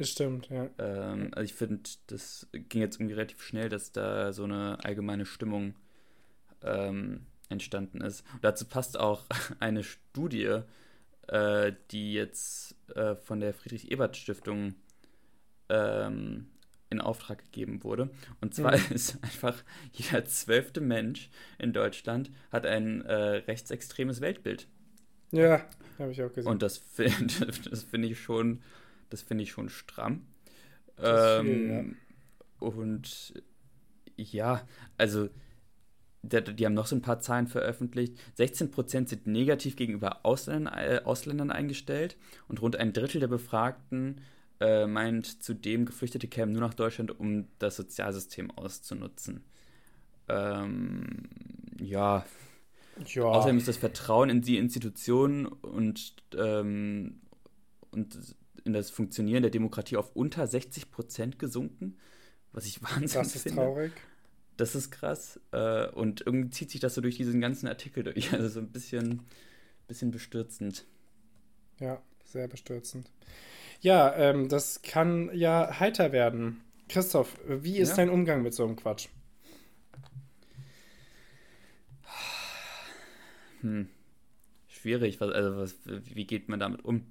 Stimmt, 0.00 0.48
ja. 0.50 0.68
Ähm, 0.78 1.30
also 1.32 1.44
ich 1.44 1.54
finde, 1.54 1.88
das 2.06 2.46
ging 2.52 2.80
jetzt 2.80 2.96
irgendwie 2.96 3.14
relativ 3.14 3.42
schnell, 3.42 3.68
dass 3.68 3.90
da 3.90 4.32
so 4.32 4.44
eine 4.44 4.78
allgemeine 4.84 5.26
Stimmung 5.26 5.74
ähm, 6.62 7.26
entstanden 7.48 8.00
ist. 8.00 8.24
Und 8.34 8.44
dazu 8.44 8.66
passt 8.66 8.98
auch 8.98 9.24
eine 9.60 9.82
Studie, 9.82 10.60
äh, 11.28 11.72
die 11.90 12.12
jetzt 12.12 12.76
äh, 12.94 13.14
von 13.16 13.40
der 13.40 13.54
Friedrich-Ebert-Stiftung 13.54 14.74
ähm, 15.68 16.48
in 16.90 17.00
Auftrag 17.00 17.38
gegeben 17.44 17.84
wurde. 17.84 18.10
Und 18.40 18.54
zwar 18.54 18.76
mhm. 18.76 18.84
ist 18.94 19.22
einfach 19.22 19.62
jeder 19.92 20.24
zwölfte 20.24 20.80
Mensch 20.80 21.30
in 21.58 21.72
Deutschland 21.72 22.30
hat 22.50 22.66
ein 22.66 23.02
äh, 23.02 23.14
rechtsextremes 23.14 24.20
Weltbild. 24.20 24.68
Ja, 25.30 25.64
habe 25.98 26.12
ich 26.12 26.22
auch 26.22 26.32
gesehen. 26.32 26.50
Und 26.50 26.62
das, 26.62 26.82
das 27.70 27.82
finde 27.82 28.08
ich 28.08 28.20
schon, 28.20 28.62
das 29.10 29.22
finde 29.22 29.44
ich 29.44 29.50
schon 29.50 29.68
stramm. 29.68 30.26
Ähm, 30.98 31.46
viel, 31.46 31.68
ja. 31.68 32.66
Und 32.66 33.34
ja, 34.16 34.66
also 34.96 35.28
die, 36.22 36.42
die, 36.42 36.66
haben 36.66 36.74
noch 36.74 36.86
so 36.86 36.96
ein 36.96 37.02
paar 37.02 37.20
Zahlen 37.20 37.46
veröffentlicht. 37.46 38.18
16% 38.38 39.08
sind 39.08 39.26
negativ 39.26 39.76
gegenüber 39.76 40.24
Ausländern, 40.24 40.74
äh, 40.74 41.00
Ausländern 41.04 41.50
eingestellt 41.50 42.16
und 42.48 42.60
rund 42.60 42.76
ein 42.76 42.92
Drittel 42.92 43.20
der 43.20 43.28
Befragten 43.28 44.20
äh, 44.60 44.86
meint 44.86 45.42
zudem, 45.42 45.86
Geflüchtete 45.86 46.26
kämen 46.26 46.52
nur 46.52 46.62
nach 46.62 46.74
Deutschland, 46.74 47.18
um 47.18 47.46
das 47.58 47.76
Sozialsystem 47.76 48.50
auszunutzen. 48.50 49.44
Ähm, 50.28 51.28
ja. 51.78 52.26
Ja. 53.06 53.24
Außerdem 53.24 53.58
ist 53.58 53.68
das 53.68 53.76
Vertrauen 53.76 54.30
in 54.30 54.42
die 54.42 54.58
Institutionen 54.58 55.46
und, 55.46 56.14
ähm, 56.36 57.20
und 57.90 58.18
in 58.64 58.72
das 58.72 58.90
Funktionieren 58.90 59.42
der 59.42 59.50
Demokratie 59.50 59.96
auf 59.96 60.14
unter 60.14 60.46
60 60.46 60.90
Prozent 60.90 61.38
gesunken, 61.38 61.96
was 62.52 62.66
ich 62.66 62.82
wahnsinnig 62.82 63.10
finde. 63.12 63.24
Das 63.24 63.36
ist 63.36 63.42
finde. 63.42 63.62
traurig. 63.62 63.92
Das 64.56 64.74
ist 64.74 64.90
krass. 64.90 65.40
Äh, 65.52 65.88
und 65.88 66.22
irgendwie 66.26 66.50
zieht 66.50 66.70
sich 66.70 66.80
das 66.80 66.94
so 66.94 67.00
durch 67.00 67.16
diesen 67.16 67.40
ganzen 67.40 67.68
Artikel 67.68 68.02
durch. 68.04 68.32
Also 68.32 68.48
so 68.48 68.60
ein 68.60 68.70
bisschen, 68.70 69.22
bisschen 69.86 70.10
bestürzend. 70.10 70.84
Ja, 71.80 72.02
sehr 72.24 72.48
bestürzend. 72.48 73.10
Ja, 73.80 74.14
ähm, 74.16 74.48
das 74.48 74.82
kann 74.82 75.30
ja 75.32 75.78
heiter 75.78 76.12
werden. 76.12 76.60
Christoph, 76.88 77.38
wie 77.46 77.78
ist 77.78 77.90
ja. 77.90 77.96
dein 77.96 78.10
Umgang 78.10 78.42
mit 78.42 78.54
so 78.54 78.64
einem 78.64 78.76
Quatsch? 78.76 79.08
Hm. 83.60 83.88
Schwierig. 84.68 85.20
Was, 85.20 85.30
also 85.30 85.56
was, 85.56 85.76
wie 85.84 86.26
geht 86.26 86.48
man 86.48 86.60
damit 86.60 86.84
um? 86.84 87.04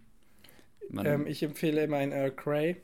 Ähm, 1.04 1.28
ich 1.28 1.44
empfehle 1.44 1.84
immer 1.84 1.98
ein 1.98 2.12
Earl 2.12 2.32
Grey 2.32 2.78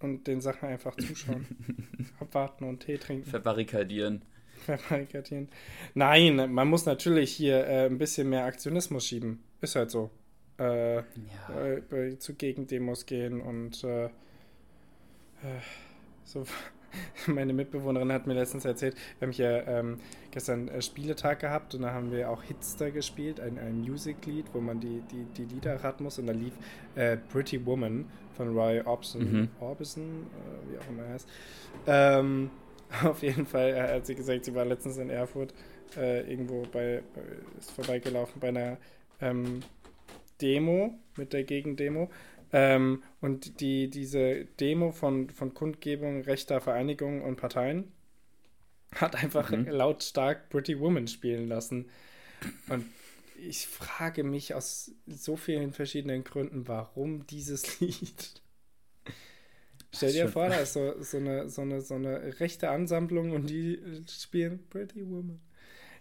und 0.00 0.26
den 0.26 0.40
Sachen 0.40 0.68
einfach 0.68 0.96
zuschauen. 0.96 1.46
Abwarten 2.20 2.64
und 2.64 2.80
Tee 2.80 2.98
trinken. 2.98 3.28
Verbarrikadieren. 3.28 4.22
Verbarrikadieren. 4.64 5.48
Nein, 5.94 6.52
man 6.52 6.68
muss 6.68 6.86
natürlich 6.86 7.32
hier 7.32 7.66
äh, 7.66 7.86
ein 7.86 7.98
bisschen 7.98 8.28
mehr 8.28 8.44
Aktionismus 8.44 9.06
schieben. 9.06 9.42
Ist 9.60 9.76
halt 9.76 9.90
so 9.90 10.10
äh, 10.58 10.96
ja. 10.96 11.02
äh, 11.92 12.18
zu 12.18 12.34
Gegendemos 12.34 13.06
gehen 13.06 13.40
und 13.40 13.84
äh, 13.84 14.06
äh, 14.06 14.10
so. 16.24 16.44
Meine 17.26 17.52
Mitbewohnerin 17.52 18.12
hat 18.12 18.26
mir 18.26 18.34
letztens 18.34 18.64
erzählt, 18.64 18.96
wir 19.18 19.26
haben 19.26 19.32
hier 19.32 19.64
ähm, 19.66 19.98
gestern 20.30 20.68
äh, 20.68 20.82
Spieletag 20.82 21.40
gehabt 21.40 21.74
und 21.74 21.82
da 21.82 21.92
haben 21.92 22.12
wir 22.12 22.30
auch 22.30 22.42
Hitster 22.42 22.90
gespielt, 22.90 23.40
ein, 23.40 23.58
ein 23.58 23.80
Music-Lied, 23.80 24.46
wo 24.52 24.60
man 24.60 24.80
die, 24.80 25.02
die, 25.10 25.24
die 25.36 25.54
Lieder 25.54 25.82
raten 25.82 26.04
muss 26.04 26.18
und 26.18 26.26
da 26.26 26.32
lief 26.32 26.54
äh, 26.94 27.16
Pretty 27.16 27.64
Woman 27.64 28.06
von 28.36 28.56
Roy 28.56 28.80
Orbison, 28.80 29.32
mhm. 29.32 29.48
Orbison 29.60 30.04
äh, 30.04 30.72
wie 30.72 30.78
auch 30.78 30.88
immer 30.88 31.02
er 31.04 31.12
heißt. 31.14 31.28
Ähm, 31.86 32.50
auf 33.04 33.22
jeden 33.22 33.46
Fall 33.46 33.94
hat 33.94 34.06
sie 34.06 34.14
gesagt, 34.14 34.44
sie 34.44 34.54
war 34.54 34.64
letztens 34.64 34.96
in 34.98 35.10
Erfurt 35.10 35.52
äh, 35.96 36.30
irgendwo 36.30 36.62
bei, 36.72 37.02
ist 37.58 37.70
vorbeigelaufen 37.72 38.40
bei 38.40 38.48
einer 38.48 38.76
ähm, 39.20 39.60
Demo, 40.40 40.98
mit 41.16 41.32
der 41.32 41.44
Gegendemo. 41.44 42.08
Ähm, 42.52 43.02
und 43.20 43.60
die, 43.60 43.90
diese 43.90 44.46
Demo 44.60 44.92
von, 44.92 45.30
von 45.30 45.54
Kundgebung 45.54 46.22
rechter 46.22 46.60
Vereinigungen 46.60 47.22
und 47.22 47.36
Parteien 47.36 47.92
hat 48.94 49.16
einfach 49.16 49.50
mhm. 49.50 49.68
lautstark 49.68 50.48
Pretty 50.48 50.80
Woman 50.80 51.08
spielen 51.08 51.46
lassen. 51.46 51.90
Und 52.68 52.86
ich 53.36 53.66
frage 53.66 54.24
mich 54.24 54.54
aus 54.54 54.92
so 55.06 55.36
vielen 55.36 55.72
verschiedenen 55.72 56.24
Gründen, 56.24 56.68
warum 56.68 57.26
dieses 57.26 57.80
Lied. 57.80 58.42
Stell 59.94 60.12
dir 60.12 60.28
vor, 60.28 60.48
da 60.48 60.56
ist 60.56 60.74
so, 60.74 61.02
so, 61.02 61.16
eine, 61.16 61.48
so, 61.48 61.62
eine, 61.62 61.80
so 61.80 61.94
eine 61.94 62.40
rechte 62.40 62.70
Ansammlung 62.70 63.32
und 63.32 63.48
die 63.48 63.80
spielen 64.08 64.66
Pretty 64.68 65.06
Woman. 65.08 65.40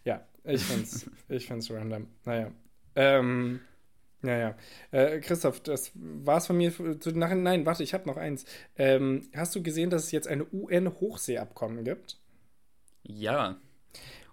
Ja, 0.04 0.26
ich 0.44 0.62
find's, 0.64 1.10
ich 1.30 1.48
find's 1.48 1.72
random. 1.72 2.08
Naja. 2.26 2.52
Ähm, 2.96 3.62
ja, 4.24 4.38
ja. 4.38 4.56
Äh, 4.92 5.20
Christoph, 5.20 5.60
das 5.62 5.92
war's 5.94 6.48
von 6.48 6.58
mir 6.58 6.72
zu 7.00 7.12
nachher. 7.12 7.36
Nein, 7.36 7.66
warte, 7.66 7.84
ich 7.84 7.94
habe 7.94 8.08
noch 8.08 8.18
eins. 8.18 8.46
Ähm, 8.76 9.30
hast 9.36 9.56
du 9.56 9.62
gesehen, 9.62 9.90
dass 9.90 10.06
es 10.06 10.12
jetzt 10.12 10.28
eine 10.28 10.46
UN-Hochseeabkommen 10.52 11.84
gibt? 11.84 12.18
Ja. 13.04 13.58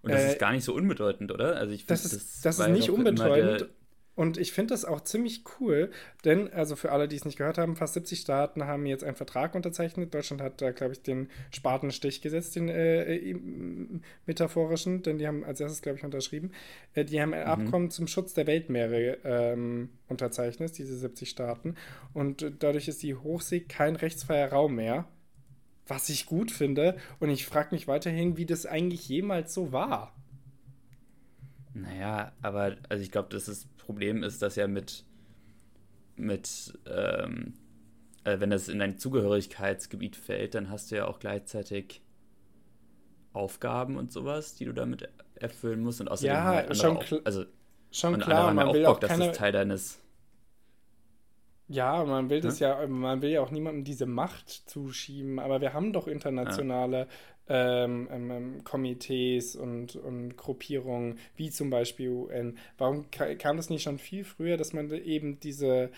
Und 0.02 0.12
das 0.12 0.22
äh, 0.22 0.32
ist 0.32 0.38
gar 0.38 0.52
nicht 0.52 0.64
so 0.64 0.74
unbedeutend, 0.74 1.32
oder? 1.32 1.56
Also 1.56 1.72
ich 1.72 1.84
finde, 1.84 2.02
das, 2.02 2.10
das, 2.10 2.40
das 2.40 2.58
ist 2.58 2.68
nicht 2.68 2.90
unbedeutend. 2.90 3.68
Und 4.16 4.38
ich 4.38 4.52
finde 4.52 4.74
das 4.74 4.84
auch 4.84 5.00
ziemlich 5.00 5.42
cool, 5.58 5.90
denn, 6.24 6.52
also 6.52 6.76
für 6.76 6.92
alle, 6.92 7.08
die 7.08 7.16
es 7.16 7.24
nicht 7.24 7.38
gehört 7.38 7.58
haben, 7.58 7.74
fast 7.74 7.94
70 7.94 8.20
Staaten 8.20 8.64
haben 8.64 8.86
jetzt 8.86 9.02
einen 9.02 9.16
Vertrag 9.16 9.54
unterzeichnet. 9.56 10.14
Deutschland 10.14 10.40
hat 10.40 10.62
da, 10.62 10.70
glaube 10.70 10.92
ich, 10.92 11.02
den 11.02 11.28
Spatenstich 11.50 12.20
gesetzt, 12.20 12.54
den 12.54 12.68
äh, 12.68 13.34
metaphorischen, 14.26 15.02
denn 15.02 15.18
die 15.18 15.26
haben 15.26 15.44
als 15.44 15.60
erstes, 15.60 15.82
glaube 15.82 15.98
ich, 15.98 16.04
unterschrieben. 16.04 16.52
Äh, 16.94 17.04
die 17.04 17.20
haben 17.20 17.34
ein 17.34 17.40
mhm. 17.40 17.64
Abkommen 17.64 17.90
zum 17.90 18.06
Schutz 18.06 18.34
der 18.34 18.46
Weltmeere 18.46 19.18
ähm, 19.24 19.88
unterzeichnet, 20.08 20.78
diese 20.78 20.96
70 20.96 21.28
Staaten. 21.28 21.74
Und 22.12 22.52
dadurch 22.60 22.86
ist 22.86 23.02
die 23.02 23.16
Hochsee 23.16 23.60
kein 23.60 23.96
rechtsfreier 23.96 24.50
Raum 24.50 24.76
mehr, 24.76 25.08
was 25.88 26.08
ich 26.08 26.26
gut 26.26 26.52
finde. 26.52 26.96
Und 27.18 27.30
ich 27.30 27.46
frage 27.46 27.74
mich 27.74 27.88
weiterhin, 27.88 28.36
wie 28.36 28.46
das 28.46 28.64
eigentlich 28.64 29.08
jemals 29.08 29.52
so 29.52 29.72
war. 29.72 30.14
Naja, 31.74 32.32
aber 32.40 32.76
also 32.88 33.02
ich 33.02 33.10
glaube, 33.10 33.28
das 33.30 33.66
Problem 33.78 34.22
ist, 34.22 34.40
dass 34.42 34.56
ja 34.56 34.68
mit, 34.68 35.04
mit 36.16 36.78
ähm, 36.86 37.54
äh, 38.24 38.40
wenn 38.40 38.50
das 38.50 38.68
in 38.68 38.78
dein 38.78 38.98
Zugehörigkeitsgebiet 38.98 40.16
fällt, 40.16 40.54
dann 40.54 40.70
hast 40.70 40.90
du 40.90 40.96
ja 40.96 41.06
auch 41.06 41.18
gleichzeitig 41.18 42.00
Aufgaben 43.32 43.96
und 43.96 44.12
sowas, 44.12 44.54
die 44.54 44.64
du 44.64 44.72
damit 44.72 45.08
erfüllen 45.34 45.80
musst 45.80 46.00
und 46.00 46.08
außerdem 46.08 46.34
ja, 46.34 46.44
halt 46.44 46.76
schon, 46.76 46.96
auch, 46.96 47.04
also 47.24 47.44
schon 47.90 48.18
klar, 48.20 48.54
man 48.54 48.72
will 48.72 48.86
auch, 48.86 49.00
Bock, 49.00 49.08
keine, 49.08 49.18
dass 49.18 49.28
das 49.28 49.38
Teil 49.38 49.52
deines 49.52 50.00
ja, 51.66 52.04
man 52.04 52.28
will 52.28 52.40
das 52.40 52.58
ja? 52.58 52.80
ja, 52.80 52.86
man 52.86 53.22
will 53.22 53.30
ja 53.30 53.40
auch 53.40 53.50
niemandem 53.50 53.84
diese 53.84 54.06
Macht 54.06 54.50
zuschieben, 54.50 55.38
aber 55.38 55.60
wir 55.62 55.72
haben 55.72 55.92
doch 55.94 56.06
internationale 56.06 57.08
ähm, 57.48 58.08
ähm, 58.10 58.30
ähm, 58.30 58.64
Komitees 58.64 59.54
und, 59.56 59.96
und 59.96 60.36
Gruppierungen, 60.36 61.18
wie 61.36 61.50
zum 61.50 61.70
Beispiel 61.70 62.08
UN. 62.08 62.58
Warum 62.78 63.10
kam 63.10 63.56
das 63.56 63.70
nicht 63.70 63.82
schon 63.82 63.98
viel 63.98 64.24
früher, 64.24 64.56
dass 64.56 64.72
man 64.72 64.90
eben 64.90 65.40
diese, 65.40 65.90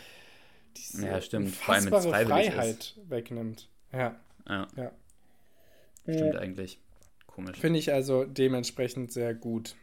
diese 0.76 1.06
ja, 1.06 1.20
stimmt. 1.20 1.46
unfassbare 1.46 2.24
Freiheit 2.26 2.78
ist. 2.96 3.10
wegnimmt? 3.10 3.68
Ja. 3.92 4.16
ja. 4.48 4.66
ja. 4.76 4.92
Stimmt 6.02 6.34
äh, 6.34 6.38
eigentlich. 6.38 6.80
Komisch. 7.26 7.58
Finde 7.58 7.78
ich 7.78 7.92
also 7.92 8.24
dementsprechend 8.24 9.12
sehr 9.12 9.34
gut. 9.34 9.76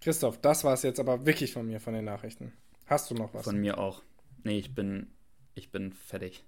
Christoph, 0.00 0.38
das 0.40 0.62
war 0.62 0.74
es 0.74 0.82
jetzt 0.82 1.00
aber 1.00 1.26
wirklich 1.26 1.52
von 1.52 1.66
mir, 1.66 1.80
von 1.80 1.94
den 1.94 2.04
Nachrichten. 2.04 2.52
Hast 2.86 3.10
du 3.10 3.14
noch 3.14 3.34
was? 3.34 3.44
Von 3.44 3.58
mir 3.58 3.78
auch. 3.78 4.02
Nee, 4.44 4.58
ich 4.58 4.74
bin, 4.74 5.08
ich 5.54 5.70
bin 5.70 5.92
fertig. 5.92 6.44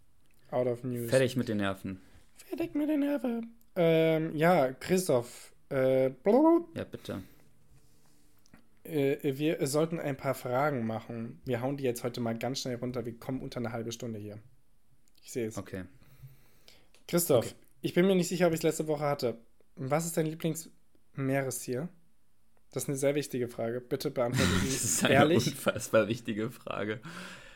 Out 0.51 0.67
of 0.67 0.85
News. 0.85 1.11
Fertig 1.11 1.37
mit 1.37 1.49
den 1.49 1.59
Nerven. 1.59 2.01
Fertig 2.37 2.75
mit 2.75 2.89
den 2.89 3.01
Nerven. 3.01 3.55
Ähm, 3.77 4.35
ja, 4.35 4.73
Christoph. 4.73 5.53
Äh, 5.71 6.07
ja, 6.07 6.85
bitte. 6.91 7.23
Äh, 8.85 9.39
wir 9.39 9.67
sollten 9.67 10.01
ein 10.01 10.17
paar 10.17 10.35
Fragen 10.35 10.87
machen. 10.87 11.41
Wir 11.45 11.61
hauen 11.61 11.77
die 11.77 11.85
jetzt 11.85 12.03
heute 12.03 12.21
mal 12.21 12.37
ganz 12.37 12.61
schnell 12.61 12.77
runter. 12.77 13.05
Wir 13.05 13.19
kommen 13.19 13.41
unter 13.41 13.59
eine 13.59 13.73
halbe 13.73 13.93
Stunde 13.93 14.19
hier. 14.19 14.39
Ich 15.23 15.33
sehe 15.33 15.47
es. 15.47 15.57
Okay. 15.57 15.85
Christoph, 17.07 17.47
okay. 17.47 17.55
ich 17.83 17.95
bin 17.95 18.07
mir 18.07 18.15
nicht 18.15 18.29
sicher, 18.29 18.47
ob 18.47 18.53
ich 18.53 18.61
es 18.61 18.63
letzte 18.63 18.89
Woche 18.89 19.05
hatte. 19.05 19.39
Was 19.77 20.07
ist 20.07 20.17
dein 20.17 20.27
Lieblingsmeerestier? 20.27 21.89
Das 22.73 22.85
ist 22.85 22.89
eine 22.89 22.99
sehr 22.99 23.15
wichtige 23.15 23.49
Frage. 23.49 23.81
Bitte 23.81 24.11
beantworte 24.11 24.51
sie 24.63 24.67
das 24.67 24.85
ist 24.85 25.05
eine 25.05 25.15
ehrlich. 25.15 25.47
Unfassbar 25.49 26.09
wichtige 26.09 26.51
Frage. 26.51 27.01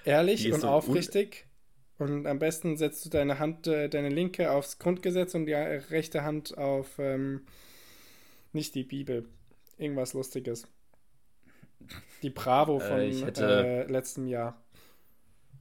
Ehrlich 0.04 0.52
und 0.52 0.60
so 0.60 0.68
aufrichtig. 0.68 1.46
Und 1.98 2.26
am 2.26 2.38
besten 2.38 2.76
setzt 2.76 3.04
du 3.04 3.10
deine 3.10 3.38
Hand, 3.38 3.66
äh, 3.66 3.88
deine 3.88 4.08
linke 4.08 4.50
aufs 4.50 4.78
Grundgesetz 4.78 5.34
und 5.34 5.46
die 5.46 5.54
rechte 5.54 6.24
Hand 6.24 6.58
auf 6.58 6.98
ähm, 6.98 7.42
nicht 8.52 8.74
die 8.74 8.82
Bibel. 8.82 9.28
Irgendwas 9.78 10.12
Lustiges. 10.12 10.66
Die 12.22 12.30
Bravo 12.30 12.78
äh, 12.78 12.80
von 12.80 13.00
äh, 13.00 13.26
hätte, 13.26 13.46
äh, 13.46 13.90
letztem 13.90 14.26
Jahr. 14.26 14.60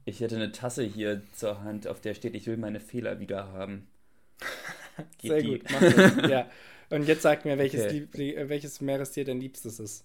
Ich 0.04 0.20
hätte 0.20 0.36
eine 0.36 0.52
Tasse 0.52 0.82
hier 0.82 1.22
zur 1.32 1.62
Hand, 1.62 1.86
auf 1.86 2.00
der 2.00 2.14
steht, 2.14 2.34
ich 2.34 2.46
will 2.46 2.56
meine 2.56 2.80
Fehler 2.80 3.20
wieder 3.20 3.52
haben. 3.52 3.86
Sehr 5.22 5.40
die? 5.40 5.58
gut, 5.58 5.70
mach 5.70 5.80
das. 5.80 6.30
ja. 6.30 6.50
Und 6.90 7.08
jetzt 7.08 7.22
sag 7.22 7.44
mir, 7.44 7.58
welches, 7.58 7.84
okay. 7.84 8.08
Lieb, 8.12 8.48
welches 8.48 8.80
Meerestier 8.80 9.24
dein 9.24 9.40
liebstes 9.40 9.80
ist. 9.80 10.04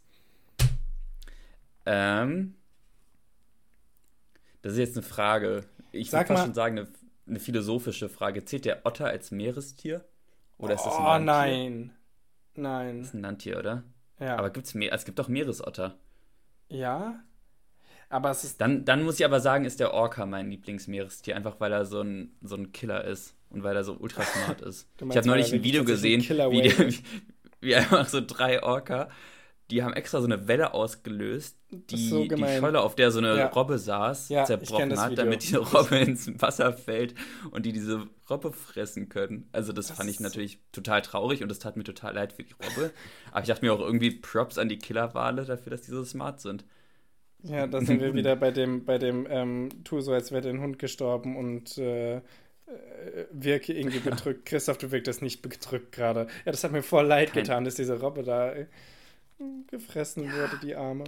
Ähm, 1.86 2.55
das 4.62 4.74
ist 4.74 4.79
jetzt 4.79 4.98
eine 4.98 5.05
Frage. 5.05 5.65
Ich 5.91 6.12
würde 6.12 6.25
fast 6.25 6.43
schon 6.43 6.53
sagen, 6.53 6.79
eine, 6.79 6.88
eine 7.27 7.39
philosophische 7.39 8.10
Frage. 8.10 8.46
Zählt 8.46 8.65
der 8.65 8.86
Otter 8.86 9.08
als 9.08 9.31
Meerestier? 9.31 10.05
Oder 10.58 10.75
ist 10.75 10.86
das 10.86 10.96
ein 10.96 11.01
oh, 11.01 11.05
Landtier? 11.05 11.34
nein. 11.34 11.91
Nein. 12.55 12.98
Das 13.00 13.08
ist 13.08 13.13
ein 13.13 13.22
Landtier, 13.22 13.60
oder? 13.60 13.84
Ja. 14.19 14.38
Aber 14.38 14.50
gibt's 14.50 14.74
mehr? 14.74 14.93
es 14.93 15.05
gibt 15.05 15.19
doch 15.19 15.27
Meeresotter. 15.27 15.98
Ja. 16.67 17.22
Aber 18.10 18.31
es 18.31 18.43
ist. 18.43 18.60
Dann, 18.60 18.86
dann 18.86 19.03
muss 19.03 19.19
ich 19.19 19.25
aber 19.25 19.39
sagen, 19.39 19.65
ist 19.65 19.79
der 19.79 19.93
Orca 19.93 20.25
mein 20.25 20.50
Lieblingsmeerestier, 20.50 21.36
einfach 21.36 21.60
weil 21.60 21.72
er 21.72 21.86
so 21.86 22.01
ein, 22.01 22.36
so 22.41 22.55
ein 22.55 22.72
Killer 22.72 23.03
ist 23.05 23.36
und 23.50 23.63
weil 23.63 23.75
er 23.75 23.84
so 23.84 23.93
ultra 23.93 24.24
smart 24.24 24.62
ist. 24.67 24.89
ich 24.98 25.15
habe 25.15 25.27
neulich 25.27 25.53
ein 25.53 25.63
Video 25.63 25.84
gesehen, 25.84 26.22
wie, 26.22 26.62
die, 26.63 27.00
wie 27.62 27.75
einfach 27.75 28.08
so 28.08 28.19
drei 28.22 28.62
Orca 28.63 29.10
die 29.69 29.83
haben 29.83 29.93
extra 29.93 30.19
so 30.19 30.25
eine 30.25 30.47
Welle 30.47 30.73
ausgelöst, 30.73 31.55
die 31.71 32.09
so 32.09 32.25
die 32.25 32.38
Scholle, 32.59 32.81
auf 32.81 32.95
der 32.95 33.11
so 33.11 33.19
eine 33.19 33.38
ja. 33.38 33.47
Robbe 33.47 33.77
saß, 33.77 34.29
ja, 34.29 34.43
zerbrochen 34.43 34.99
hat, 34.99 35.17
damit 35.17 35.43
diese 35.43 35.59
Robbe 35.59 35.97
ins 35.97 36.31
Wasser 36.41 36.73
fällt 36.73 37.13
und 37.51 37.65
die 37.65 37.71
diese 37.71 38.07
Robbe 38.29 38.51
fressen 38.51 39.09
können. 39.09 39.47
Also 39.51 39.71
das, 39.71 39.88
das 39.88 39.97
fand 39.97 40.09
ich 40.09 40.19
natürlich 40.19 40.59
total 40.71 41.01
traurig 41.03 41.43
und 41.43 41.49
das 41.49 41.59
tat 41.59 41.77
mir 41.77 41.83
total 41.83 42.15
leid 42.15 42.33
für 42.33 42.43
die 42.43 42.53
Robbe. 42.53 42.91
Aber 43.31 43.41
ich 43.41 43.47
dachte 43.47 43.63
mir 43.63 43.71
auch 43.71 43.79
irgendwie 43.79 44.11
Props 44.11 44.57
an 44.57 44.69
die 44.69 44.79
Killerwale 44.79 45.45
dafür, 45.45 45.69
dass 45.69 45.81
die 45.81 45.91
so 45.91 46.03
smart 46.03 46.41
sind. 46.41 46.65
Ja, 47.43 47.67
da 47.67 47.79
sind 47.81 48.01
wir 48.01 48.13
wieder 48.15 48.35
bei 48.35 48.49
dem, 48.49 48.85
bei 48.85 48.97
dem 48.97 49.27
ähm, 49.29 49.69
Tu 49.83 50.01
so, 50.01 50.13
als 50.13 50.31
wäre 50.31 50.41
dein 50.41 50.61
Hund 50.61 50.79
gestorben 50.79 51.38
und 51.38 51.77
äh, 51.77 52.17
äh 52.17 52.21
wirke 53.31 53.73
irgendwie 53.73 53.99
bedrückt. 54.09 54.47
Christoph, 54.47 54.79
du 54.79 54.91
wirktest 54.91 55.21
nicht 55.21 55.43
bedrückt 55.43 55.91
gerade. 55.91 56.21
Ja, 56.45 56.51
das 56.51 56.63
hat 56.63 56.71
mir 56.71 56.81
voll 56.81 57.05
leid 57.05 57.33
Kein... 57.33 57.43
getan, 57.43 57.65
dass 57.65 57.75
diese 57.75 57.99
Robbe 57.99 58.23
da 58.23 58.53
gefressen 59.67 60.24
ja. 60.24 60.34
wurde, 60.34 60.60
die 60.62 60.75
Arme. 60.75 61.05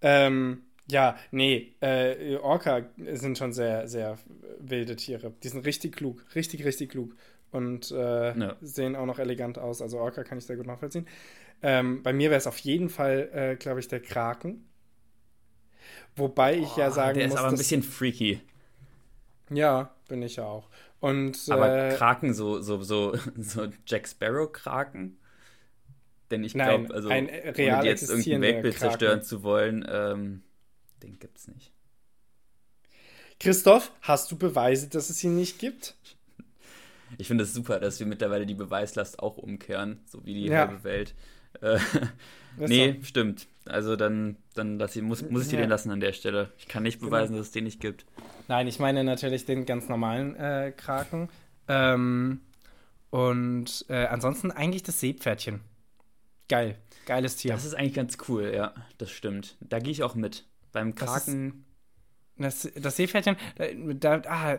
Ähm, 0.00 0.62
ja, 0.90 1.16
nee, 1.30 1.74
äh, 1.80 2.36
Orca 2.36 2.82
sind 3.12 3.38
schon 3.38 3.52
sehr, 3.52 3.88
sehr 3.88 4.18
wilde 4.58 4.96
Tiere. 4.96 5.32
Die 5.42 5.48
sind 5.48 5.64
richtig 5.64 5.96
klug, 5.96 6.24
richtig, 6.34 6.64
richtig 6.64 6.90
klug. 6.90 7.14
Und 7.50 7.90
äh, 7.90 8.38
ja. 8.38 8.56
sehen 8.60 8.96
auch 8.96 9.06
noch 9.06 9.18
elegant 9.18 9.58
aus. 9.58 9.82
Also 9.82 9.98
Orca 9.98 10.24
kann 10.24 10.38
ich 10.38 10.46
sehr 10.46 10.56
gut 10.56 10.66
nachvollziehen. 10.66 11.06
Ähm, 11.62 12.02
bei 12.02 12.12
mir 12.12 12.30
wäre 12.30 12.38
es 12.38 12.46
auf 12.46 12.58
jeden 12.58 12.88
Fall, 12.88 13.30
äh, 13.32 13.56
glaube 13.56 13.80
ich, 13.80 13.88
der 13.88 14.00
Kraken. 14.00 14.64
Wobei 16.16 16.56
ich 16.56 16.76
ja 16.76 16.90
sagen 16.90 17.18
muss. 17.18 17.18
Der 17.18 17.26
ist 17.26 17.36
aber 17.36 17.48
ein 17.48 17.56
bisschen 17.56 17.82
freaky. 17.82 18.40
Ja, 19.50 19.94
bin 20.08 20.22
ich 20.22 20.36
ja 20.36 20.44
auch. 20.44 20.68
Und, 21.00 21.38
aber 21.50 21.88
äh, 21.90 21.94
Kraken, 21.94 22.32
so, 22.34 22.60
so, 22.60 22.82
so, 22.82 23.16
so 23.36 23.68
Jack 23.86 24.08
Sparrow-Kraken? 24.08 25.18
Denn 26.32 26.44
ich 26.44 26.54
glaube, 26.54 26.92
also 26.94 27.10
ein 27.10 27.26
real 27.26 27.80
ohne 27.80 27.88
jetzt 27.88 28.08
irgendein 28.08 28.40
Weltbild 28.40 28.74
Kraken. 28.74 28.90
zerstören 28.90 29.22
zu 29.22 29.42
wollen, 29.42 29.86
ähm, 29.86 30.42
den 31.02 31.18
es 31.34 31.46
nicht. 31.46 31.72
Christoph, 33.38 33.92
hast 34.00 34.32
du 34.32 34.38
Beweise, 34.38 34.88
dass 34.88 35.10
es 35.10 35.22
ihn 35.22 35.36
nicht 35.36 35.58
gibt? 35.58 35.94
Ich 37.18 37.28
finde 37.28 37.44
es 37.44 37.52
super, 37.52 37.80
dass 37.80 38.00
wir 38.00 38.06
mittlerweile 38.06 38.46
die 38.46 38.54
Beweislast 38.54 39.18
auch 39.18 39.36
umkehren, 39.36 40.00
so 40.06 40.24
wie 40.24 40.32
die 40.32 40.46
ja. 40.46 40.60
halbe 40.60 40.84
Welt. 40.84 41.14
Äh, 41.60 41.78
nee, 42.56 42.96
so. 42.98 43.04
stimmt. 43.04 43.46
Also 43.66 43.96
dann, 43.96 44.36
dann 44.54 44.78
lass 44.78 44.96
ich, 44.96 45.02
muss, 45.02 45.28
muss 45.28 45.42
ich 45.42 45.48
dir 45.48 45.56
ja. 45.56 45.66
den 45.66 45.70
lassen 45.70 45.90
an 45.90 46.00
der 46.00 46.14
Stelle. 46.14 46.50
Ich 46.56 46.66
kann 46.66 46.82
nicht 46.82 47.00
genau. 47.00 47.10
beweisen, 47.10 47.32
genau. 47.32 47.40
dass 47.40 47.48
es 47.48 47.52
den 47.52 47.64
nicht 47.64 47.78
gibt. 47.78 48.06
Nein, 48.48 48.66
ich 48.68 48.78
meine 48.78 49.04
natürlich 49.04 49.44
den 49.44 49.66
ganz 49.66 49.86
normalen 49.90 50.34
äh, 50.36 50.72
Kraken. 50.74 51.28
Ähm, 51.68 52.40
und 53.10 53.84
äh, 53.90 54.06
ansonsten 54.06 54.50
eigentlich 54.50 54.82
das 54.82 54.98
Seepferdchen. 54.98 55.60
Geil. 56.52 56.76
Geiles 57.06 57.36
Tier. 57.36 57.52
Das 57.52 57.64
ist 57.64 57.74
eigentlich 57.74 57.94
ganz 57.94 58.18
cool, 58.28 58.52
ja. 58.54 58.74
Das 58.98 59.10
stimmt. 59.10 59.56
Da 59.60 59.78
gehe 59.78 59.90
ich 59.90 60.02
auch 60.02 60.14
mit. 60.14 60.44
Beim 60.70 60.94
Kraken. 60.94 61.64
Das, 62.36 62.62
das, 62.62 62.72
das 62.74 62.96
Seepferdchen, 62.96 63.36
da, 63.94 64.22
ah, 64.26 64.58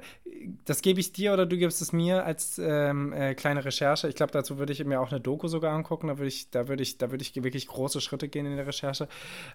das 0.66 0.82
gebe 0.82 1.00
ich 1.00 1.14
dir 1.14 1.34
oder 1.34 1.46
du 1.46 1.56
gibst 1.56 1.82
es 1.82 1.94
mir 1.94 2.26
als 2.26 2.60
ähm, 2.60 3.14
äh, 3.14 3.36
kleine 3.36 3.64
Recherche. 3.64 4.08
Ich 4.08 4.16
glaube, 4.16 4.32
dazu 4.32 4.58
würde 4.58 4.74
ich 4.74 4.84
mir 4.84 5.02
auch 5.02 5.12
eine 5.12 5.22
Doku 5.22 5.48
sogar 5.48 5.74
angucken. 5.74 6.08
Da 6.08 6.18
würde 6.18 6.28
ich, 6.28 6.50
da 6.50 6.68
würde 6.68 6.82
ich, 6.82 6.98
da 6.98 7.12
würde 7.12 7.22
ich 7.22 7.36
wirklich 7.36 7.68
große 7.68 8.02
Schritte 8.02 8.28
gehen 8.28 8.48
in 8.48 8.56
der 8.56 8.66
Recherche, 8.66 9.08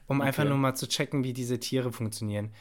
um 0.06 0.20
okay. 0.20 0.28
einfach 0.28 0.44
nur 0.44 0.58
mal 0.58 0.74
zu 0.74 0.88
checken, 0.88 1.24
wie 1.24 1.32
diese 1.32 1.58
Tiere 1.58 1.90
funktionieren. 1.90 2.52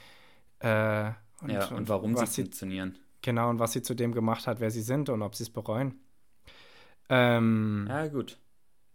Äh, 0.59 1.11
und, 1.41 1.51
ja, 1.51 1.67
und 1.67 1.87
warum 1.87 2.15
und 2.15 2.19
sie, 2.19 2.25
sie 2.25 2.41
funktionieren. 2.43 2.97
Genau, 3.21 3.51
und 3.51 3.59
was 3.59 3.73
sie 3.73 3.83
zu 3.83 3.93
dem 3.93 4.11
gemacht 4.11 4.47
hat, 4.47 4.59
wer 4.59 4.71
sie 4.71 4.81
sind 4.81 5.09
und 5.09 5.21
ob 5.21 5.35
sie 5.35 5.43
es 5.43 5.49
bereuen. 5.51 5.99
Ähm, 7.09 7.85
ja, 7.89 8.07
gut. 8.07 8.37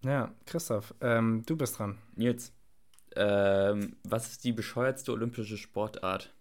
Ja, 0.04 0.34
Christoph, 0.46 0.94
ähm, 1.00 1.42
du 1.46 1.56
bist 1.56 1.78
dran. 1.78 1.98
Jetzt. 2.16 2.52
Ähm, 3.14 3.96
was 4.04 4.30
ist 4.30 4.44
die 4.44 4.52
bescheuertste 4.52 5.12
olympische 5.12 5.56
Sportart? 5.56 6.32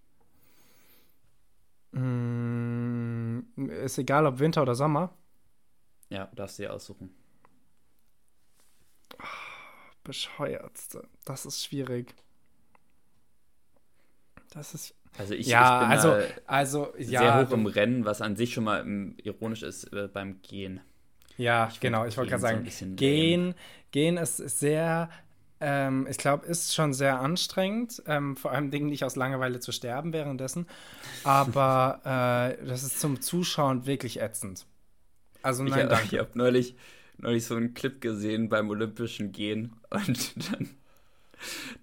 Mm, 1.92 3.40
ist 3.84 3.98
egal, 3.98 4.26
ob 4.26 4.40
Winter 4.40 4.62
oder 4.62 4.76
Sommer. 4.76 5.14
Ja, 6.10 6.30
darfst 6.34 6.60
du 6.60 6.64
dir 6.64 6.74
aussuchen. 6.74 7.14
Oh, 9.20 9.26
bescheuertste. 10.04 11.08
Das 11.26 11.46
ist 11.46 11.64
schwierig. 11.64 12.16
Das 14.52 14.74
ist. 14.74 14.96
Also 15.18 15.34
ich, 15.34 15.48
ja, 15.48 15.82
ich 15.82 15.88
bin 15.88 15.92
also, 15.92 16.34
also 16.48 16.94
ja, 16.98 17.20
sehr 17.20 17.46
hoch 17.46 17.52
im 17.52 17.66
Rennen, 17.66 18.06
was 18.06 18.22
an 18.22 18.38
sich 18.38 18.54
schon 18.54 18.64
mal 18.64 18.82
ähm, 18.82 19.18
ironisch 19.22 19.62
ist 19.62 19.92
äh, 19.92 20.08
beim 20.08 20.42
Gehen. 20.42 20.80
Ja, 21.42 21.70
ich 21.72 21.80
genau. 21.80 22.06
Ich 22.06 22.18
wollte 22.18 22.30
gerade 22.30 22.42
sagen, 22.42 22.70
so 22.70 22.86
gehen, 22.96 23.56
gehen 23.90 24.18
ist 24.18 24.38
sehr, 24.38 25.10
ähm, 25.60 26.06
ich 26.08 26.18
glaube, 26.18 26.46
ist 26.46 26.76
schon 26.76 26.94
sehr 26.94 27.20
anstrengend. 27.20 28.04
Ähm, 28.06 28.38
vor 28.38 28.52
allem 28.52 28.70
Dingen 28.70 28.88
nicht 28.88 29.04
aus 29.04 29.16
Langeweile 29.16 29.60
zu 29.60 29.72
sterben 29.72 30.14
währenddessen. 30.14 30.68
Aber 31.24 32.02
äh, 32.62 32.66
das 32.66 32.84
ist 32.84 33.00
zum 33.00 33.22
Zuschauen 33.22 33.88
wirklich 33.88 34.22
ätzend. 34.22 34.68
Also 35.42 35.64
nein, 35.64 35.80
ich, 35.80 35.90
danke. 35.90 36.16
Ich 36.16 36.20
habe 36.20 36.30
neulich, 36.36 36.76
neulich 37.18 37.46
so 37.46 37.56
einen 37.56 37.74
Clip 37.74 38.00
gesehen 38.00 38.48
beim 38.48 38.70
Olympischen 38.70 39.32
Gehen 39.32 39.74
und 39.90 40.36
dann 40.52 40.70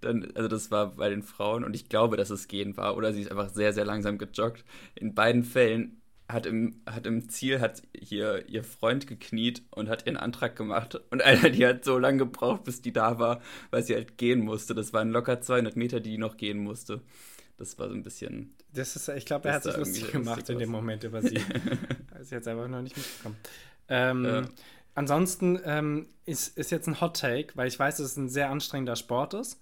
dann, 0.01 0.29
also 0.35 0.49
das 0.49 0.71
war 0.71 0.95
bei 0.95 1.09
den 1.09 1.25
Frauen 1.25 1.65
und 1.65 1.75
ich 1.75 1.89
glaube, 1.89 2.17
dass 2.17 2.31
es 2.31 2.47
gehen 2.47 2.77
war 2.77 2.97
oder 2.97 3.13
sie 3.13 3.23
ist 3.23 3.31
einfach 3.33 3.49
sehr, 3.49 3.73
sehr 3.73 3.85
langsam 3.85 4.17
gejoggt. 4.17 4.65
In 4.95 5.15
beiden 5.15 5.43
Fällen 5.43 5.98
hat 6.29 6.45
im, 6.45 6.83
hat 6.87 7.07
im 7.07 7.29
Ziel, 7.31 7.61
hat 7.61 7.83
hier 7.99 8.49
ihr 8.49 8.63
Freund 8.63 9.07
gekniet 9.07 9.63
und 9.71 9.89
hat 9.89 10.07
ihren 10.07 10.19
Antrag 10.19 10.57
gemacht. 10.57 11.01
Und 11.11 11.23
Alter, 11.23 11.51
die 11.51 11.67
hat 11.67 11.85
so 11.85 11.99
lange 11.99 12.19
gebraucht, 12.19 12.65
bis 12.65 12.83
die 12.83 12.93
da 12.93 13.19
war, 13.19 13.41
weil 13.71 13.83
sie 13.83 13.95
halt 13.95 14.19
gehen 14.19 14.41
musste. 14.41 14.75
Das 14.75 14.93
waren 14.93 15.11
locker 15.11 15.41
200 15.41 15.77
Meter, 15.77 16.01
die 16.01 16.19
noch 16.19 16.37
gehen 16.37 16.59
musste. 16.59 17.01
Das 17.57 17.79
war 17.79 17.89
so 17.89 17.95
ein 17.95 18.03
bisschen. 18.03 18.55
Das 18.73 18.95
ist, 18.95 19.09
ich 19.09 19.25
glaube, 19.25 19.49
er 19.49 19.55
hat 19.55 19.65
sich 19.65 19.77
lustig 19.77 20.13
gemacht 20.13 20.37
lustig 20.37 20.55
in 20.55 20.59
dem 20.61 20.71
Moment 20.71 21.03
über 21.03 21.23
sie. 21.23 21.41
sie 22.21 22.35
hat 22.35 22.43
es 22.43 22.47
einfach 22.47 22.69
noch 22.69 22.83
nicht 22.83 22.97
mitbekommen. 22.97 23.37
Ähm, 23.89 24.25
ja. 24.25 24.43
Ansonsten 24.95 25.59
ähm, 25.65 26.09
ist, 26.27 26.59
ist 26.59 26.71
jetzt 26.71 26.87
ein 26.89 27.01
Hot 27.01 27.19
Take, 27.19 27.57
weil 27.57 27.69
ich 27.69 27.79
weiß, 27.79 27.97
dass 27.97 28.07
es 28.07 28.17
ein 28.17 28.29
sehr 28.29 28.51
anstrengender 28.51 28.97
Sport 28.97 29.35
ist 29.35 29.61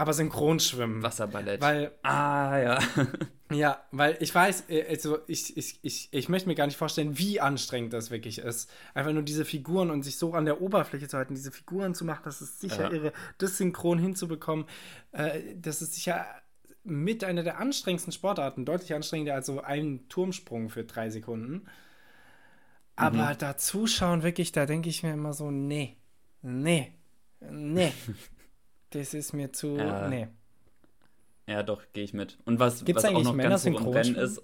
aber 0.00 0.14
Synchronschwimmen. 0.14 1.02
Wasserballett. 1.02 1.60
Weil, 1.60 1.92
ah, 2.02 2.56
ja. 2.58 2.78
ja, 3.52 3.84
weil 3.90 4.16
ich 4.20 4.34
weiß, 4.34 4.70
äh, 4.70 4.86
also 4.88 5.18
ich, 5.26 5.56
ich, 5.58 5.78
ich, 5.82 6.08
ich 6.10 6.28
möchte 6.30 6.48
mir 6.48 6.54
gar 6.54 6.66
nicht 6.66 6.78
vorstellen, 6.78 7.18
wie 7.18 7.38
anstrengend 7.38 7.92
das 7.92 8.10
wirklich 8.10 8.38
ist. 8.38 8.70
Einfach 8.94 9.12
nur 9.12 9.22
diese 9.22 9.44
Figuren 9.44 9.90
und 9.90 10.02
sich 10.02 10.16
so 10.16 10.32
an 10.32 10.46
der 10.46 10.62
Oberfläche 10.62 11.06
zu 11.06 11.18
halten, 11.18 11.34
diese 11.34 11.52
Figuren 11.52 11.94
zu 11.94 12.06
machen, 12.06 12.22
das 12.24 12.40
ist 12.40 12.60
sicher 12.60 12.84
ja. 12.84 12.92
irre, 12.92 13.12
das 13.36 13.58
synchron 13.58 13.98
hinzubekommen. 13.98 14.64
Äh, 15.12 15.40
das 15.56 15.82
ist 15.82 15.94
sicher 15.94 16.24
mit 16.82 17.22
einer 17.22 17.42
der 17.42 17.58
anstrengendsten 17.58 18.12
Sportarten, 18.12 18.64
deutlich 18.64 18.94
anstrengender 18.94 19.34
als 19.34 19.46
so 19.46 19.60
ein 19.60 20.08
Turmsprung 20.08 20.70
für 20.70 20.84
drei 20.84 21.10
Sekunden. 21.10 21.66
Aber 22.96 23.34
mhm. 23.34 23.38
da 23.38 23.58
zuschauen, 23.58 24.22
wirklich, 24.22 24.52
da 24.52 24.64
denke 24.64 24.88
ich 24.88 25.02
mir 25.02 25.12
immer 25.12 25.34
so, 25.34 25.50
nee, 25.50 25.98
nee, 26.40 26.94
nee. 27.40 27.92
Das 28.90 29.14
ist 29.14 29.32
mir 29.32 29.52
zu. 29.52 29.76
Ja. 29.76 30.08
Nee. 30.08 30.28
Ja, 31.46 31.62
doch, 31.62 31.82
gehe 31.92 32.04
ich 32.04 32.12
mit. 32.12 32.38
Und 32.44 32.60
was, 32.60 32.84
Gibt's 32.84 33.02
was 33.02 33.10
eigentlich 33.10 33.26
auch 33.26 33.30
noch 33.30 33.36
Männer 33.36 33.50
ganz 33.50 33.66
hoch 33.66 33.80
im 33.80 33.88
Rennen 33.88 34.14
ist. 34.14 34.42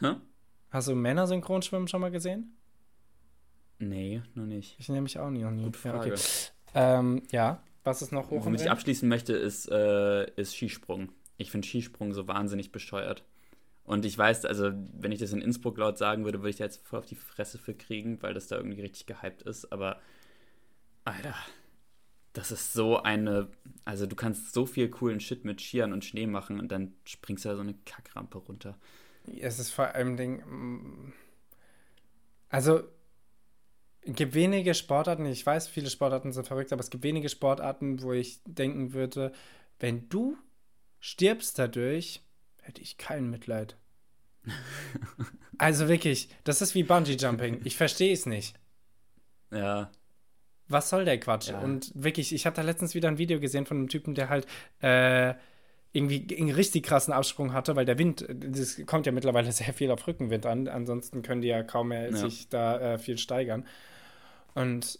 Hä? 0.00 0.16
Hast 0.70 0.88
du 0.88 0.94
Männer 0.94 1.26
Synchronschwimmen 1.26 1.88
schon 1.88 2.00
mal 2.00 2.10
gesehen? 2.10 2.56
Nee, 3.78 4.22
noch 4.34 4.46
nicht. 4.46 4.76
Ich 4.78 4.88
nehme 4.88 5.02
mich 5.02 5.18
auch 5.18 5.30
nie. 5.30 5.42
Noch 5.42 5.50
nie. 5.50 5.64
Gute 5.64 5.78
Frage. 5.78 6.08
Ja, 6.08 6.14
okay. 6.14 6.18
ähm, 6.74 7.22
ja, 7.30 7.62
was 7.82 8.02
ist 8.02 8.12
noch 8.12 8.30
hoch 8.30 8.44
Womit 8.44 8.62
ich 8.62 8.70
abschließen 8.70 9.08
möchte, 9.08 9.34
ist, 9.34 9.70
äh, 9.70 10.30
ist 10.32 10.56
Skisprung. 10.56 11.12
Ich 11.36 11.50
finde 11.50 11.66
Skisprung 11.66 12.12
so 12.12 12.26
wahnsinnig 12.26 12.72
bescheuert. 12.72 13.24
Und 13.84 14.06
ich 14.06 14.16
weiß, 14.16 14.46
also, 14.46 14.72
wenn 14.94 15.12
ich 15.12 15.18
das 15.18 15.32
in 15.32 15.42
Innsbruck 15.42 15.76
laut 15.76 15.98
sagen 15.98 16.24
würde, 16.24 16.38
würde 16.40 16.50
ich 16.50 16.56
da 16.56 16.64
jetzt 16.64 16.86
voll 16.86 16.98
auf 16.98 17.06
die 17.06 17.16
Fresse 17.16 17.58
für 17.58 17.74
kriegen, 17.74 18.22
weil 18.22 18.32
das 18.32 18.48
da 18.48 18.56
irgendwie 18.56 18.80
richtig 18.80 19.04
gehypt 19.06 19.42
ist. 19.42 19.70
Aber, 19.72 20.00
Alter, 21.04 21.34
das 22.34 22.50
ist 22.50 22.72
so 22.72 22.98
eine, 22.98 23.48
also 23.84 24.06
du 24.06 24.16
kannst 24.16 24.52
so 24.52 24.66
viel 24.66 24.90
coolen 24.90 25.20
Shit 25.20 25.44
mit 25.44 25.60
Skiern 25.60 25.92
und 25.92 26.04
Schnee 26.04 26.26
machen 26.26 26.60
und 26.60 26.70
dann 26.70 26.92
springst 27.04 27.44
du 27.44 27.48
da 27.48 27.54
so 27.54 27.62
eine 27.62 27.74
Kackrampe 27.86 28.38
runter. 28.38 28.76
Es 29.40 29.58
ist 29.58 29.70
vor 29.70 29.94
allem 29.94 30.16
Ding, 30.16 30.42
mm, 30.44 31.12
also 32.50 32.82
es 34.02 34.16
gibt 34.16 34.34
wenige 34.34 34.74
Sportarten, 34.74 35.24
ich 35.26 35.46
weiß, 35.46 35.68
viele 35.68 35.88
Sportarten 35.88 36.32
sind 36.32 36.46
verrückt, 36.46 36.72
aber 36.72 36.80
es 36.80 36.90
gibt 36.90 37.04
wenige 37.04 37.28
Sportarten, 37.28 38.02
wo 38.02 38.12
ich 38.12 38.42
denken 38.44 38.92
würde, 38.92 39.32
wenn 39.78 40.08
du 40.08 40.36
stirbst 40.98 41.58
dadurch, 41.58 42.20
hätte 42.62 42.82
ich 42.82 42.98
kein 42.98 43.30
Mitleid. 43.30 43.76
also 45.58 45.88
wirklich, 45.88 46.28
das 46.42 46.60
ist 46.60 46.74
wie 46.74 46.82
Bungee 46.82 47.14
Jumping. 47.14 47.60
Ich 47.64 47.76
verstehe 47.76 48.12
es 48.12 48.26
nicht. 48.26 48.58
Ja. 49.52 49.90
Was 50.74 50.90
soll 50.90 51.04
der 51.04 51.20
Quatsch? 51.20 51.50
Ja. 51.50 51.60
Und 51.60 51.92
wirklich, 51.94 52.34
ich 52.34 52.46
habe 52.46 52.56
da 52.56 52.62
letztens 52.62 52.96
wieder 52.96 53.08
ein 53.08 53.16
Video 53.16 53.38
gesehen 53.38 53.64
von 53.64 53.76
einem 53.76 53.88
Typen, 53.88 54.16
der 54.16 54.28
halt 54.28 54.44
äh, 54.82 55.34
irgendwie 55.92 56.36
einen 56.36 56.50
richtig 56.50 56.82
krassen 56.82 57.14
Absprung 57.14 57.52
hatte, 57.52 57.76
weil 57.76 57.84
der 57.84 57.96
Wind, 57.96 58.26
das 58.28 58.84
kommt 58.84 59.06
ja 59.06 59.12
mittlerweile 59.12 59.52
sehr 59.52 59.72
viel 59.72 59.92
auf 59.92 60.04
Rückenwind 60.08 60.44
an. 60.46 60.66
Ansonsten 60.66 61.22
können 61.22 61.42
die 61.42 61.48
ja 61.48 61.62
kaum 61.62 61.88
mehr 61.88 62.10
ja. 62.10 62.16
sich 62.16 62.48
da 62.48 62.94
äh, 62.94 62.98
viel 62.98 63.16
steigern. 63.18 63.64
Und 64.54 64.98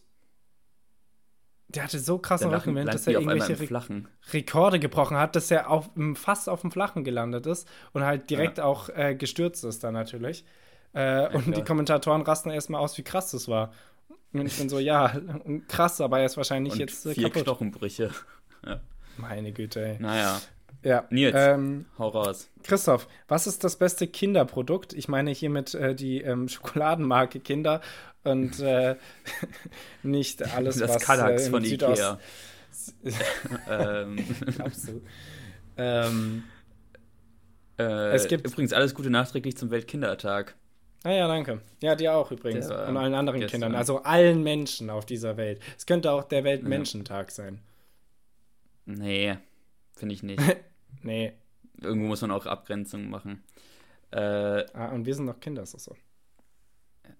der 1.66 1.82
hatte 1.82 1.98
so 1.98 2.18
krassen 2.18 2.54
Rückenwind, 2.54 2.94
dass 2.94 3.08
er 3.08 3.14
irgendwelche 3.14 3.58
Re 3.58 4.04
Rekorde 4.32 4.78
gebrochen 4.78 5.16
hat, 5.16 5.34
dass 5.34 5.50
er 5.50 5.70
auf, 5.70 5.90
fast 6.14 6.48
auf 6.48 6.60
dem 6.60 6.70
Flachen 6.70 7.02
gelandet 7.02 7.46
ist 7.46 7.68
und 7.92 8.04
halt 8.04 8.30
direkt 8.30 8.58
ja. 8.58 8.64
auch 8.64 8.90
äh, 8.90 9.16
gestürzt 9.16 9.64
ist 9.64 9.82
dann 9.82 9.94
natürlich. 9.94 10.44
Äh, 10.92 11.34
und 11.34 11.42
klar. 11.42 11.56
die 11.56 11.64
Kommentatoren 11.64 12.22
rasten 12.22 12.50
erstmal 12.50 12.80
aus, 12.80 12.96
wie 12.96 13.02
krass 13.02 13.32
das 13.32 13.48
war. 13.48 13.72
Und 14.32 14.46
ich 14.46 14.58
bin 14.58 14.68
so, 14.68 14.78
ja, 14.78 15.14
krass, 15.68 16.00
aber 16.00 16.18
er 16.18 16.26
ist 16.26 16.36
wahrscheinlich 16.36 16.72
und 16.74 16.80
jetzt 16.80 17.06
äh, 17.06 17.14
vier 17.14 17.24
kaputt. 17.30 17.44
Knochenbrüche. 17.44 18.10
Ja. 18.66 18.80
Meine 19.18 19.52
Güte, 19.52 19.84
ey. 19.84 19.98
Naja. 20.00 20.40
Ja. 20.82 21.06
Nils, 21.10 21.34
ähm, 21.36 21.84
hau 21.98 22.08
raus. 22.08 22.50
Christoph, 22.62 23.08
was 23.28 23.46
ist 23.46 23.62
das 23.62 23.76
beste 23.76 24.06
Kinderprodukt? 24.06 24.94
Ich 24.94 25.06
meine 25.06 25.32
hiermit 25.32 25.74
äh, 25.74 25.94
die 25.94 26.22
ähm, 26.22 26.48
Schokoladenmarke 26.48 27.40
Kinder 27.40 27.82
und 28.22 28.60
äh, 28.60 28.96
nicht 30.02 30.42
alles, 30.54 30.78
das 30.78 30.94
was 30.94 31.02
Kallax 31.02 31.46
äh, 31.46 31.50
von 31.50 31.62
Südost 31.62 32.18
Ikea. 33.04 33.14
ähm. 33.68 34.16
Du? 34.86 35.02
Ähm, 35.76 36.44
äh, 37.78 38.12
es 38.14 38.28
gibt 38.28 38.46
übrigens 38.46 38.72
alles 38.72 38.94
Gute 38.94 39.10
nachträglich 39.10 39.56
zum 39.56 39.70
Weltkindertag. 39.70 40.54
Ah 41.04 41.12
ja, 41.12 41.28
danke. 41.28 41.60
Ja, 41.82 41.94
dir 41.94 42.14
auch 42.14 42.32
übrigens. 42.32 42.66
Der, 42.66 42.88
und 42.88 42.96
allen 42.96 43.12
anderen 43.12 43.38
gestern. 43.38 43.60
Kindern. 43.60 43.74
Also 43.74 44.02
allen 44.04 44.42
Menschen 44.42 44.88
auf 44.88 45.04
dieser 45.04 45.36
Welt. 45.36 45.60
Es 45.76 45.84
könnte 45.84 46.10
auch 46.10 46.24
der 46.24 46.44
Weltmenschentag 46.44 47.28
ja. 47.28 47.34
sein. 47.34 47.60
Nee, 48.86 49.36
finde 49.92 50.14
ich 50.14 50.22
nicht. 50.22 50.42
nee. 51.02 51.34
Irgendwo 51.82 52.06
muss 52.06 52.22
man 52.22 52.30
auch 52.30 52.46
Abgrenzungen 52.46 53.10
machen. 53.10 53.44
Äh, 54.12 54.64
ah, 54.72 54.92
und 54.92 55.04
wir 55.04 55.14
sind 55.14 55.26
noch 55.26 55.40
Kinder, 55.40 55.62
ist 55.62 55.74
das 55.74 55.84
so? 55.84 55.94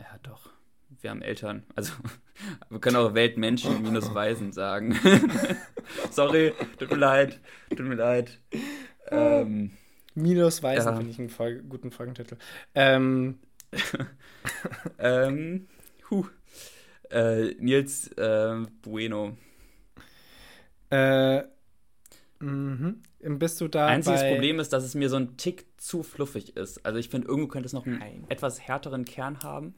Ja, 0.01 0.19
doch. 0.23 0.49
Wir 1.03 1.11
haben 1.11 1.21
Eltern. 1.21 1.65
Also, 1.75 1.93
wir 2.71 2.81
können 2.81 2.97
auch 2.97 3.13
Weltmenschen 3.13 3.83
minus 3.83 4.15
Weisen 4.15 4.53
sagen. 4.53 4.99
Sorry, 6.11 6.55
tut 6.79 6.91
mir 6.91 6.97
leid. 6.97 7.39
Tut 7.69 7.81
mir 7.81 7.97
leid. 7.97 8.41
Ähm, 9.11 9.73
minus 10.15 10.63
Weisen 10.63 10.89
ja. 10.89 10.97
finde 10.97 11.11
ich 11.11 11.19
einen 11.19 11.29
Folge, 11.29 11.63
guten 11.65 11.91
Folgentitel. 11.91 12.39
Ähm, 12.75 13.41
ähm, 14.99 15.69
huh. 16.11 16.27
Äh, 17.11 17.55
Nils 17.59 18.09
äh, 18.13 18.63
Bueno. 18.83 19.37
Äh, 20.91 21.43
mhm. 22.41 23.03
Bist 23.21 23.61
du 23.61 23.69
da? 23.69 23.87
Einziges 23.87 24.21
bei... 24.21 24.33
Problem 24.33 24.61
ist, 24.61 24.73
dass 24.73 24.85
es 24.85 24.95
mir 24.95 25.09
so 25.09 25.17
ein 25.17 25.37
Tick 25.37 25.67
zu 25.77 26.03
fluffig 26.03 26.57
ist. 26.57 26.85
Also 26.85 26.99
ich 26.99 27.09
finde, 27.09 27.29
irgendwo 27.29 27.49
könnte 27.49 27.67
es 27.67 27.73
noch 27.73 27.87
einen 27.87 27.99
Nein. 27.99 28.25
etwas 28.29 28.61
härteren 28.61 29.05
Kern 29.05 29.41
haben. 29.43 29.75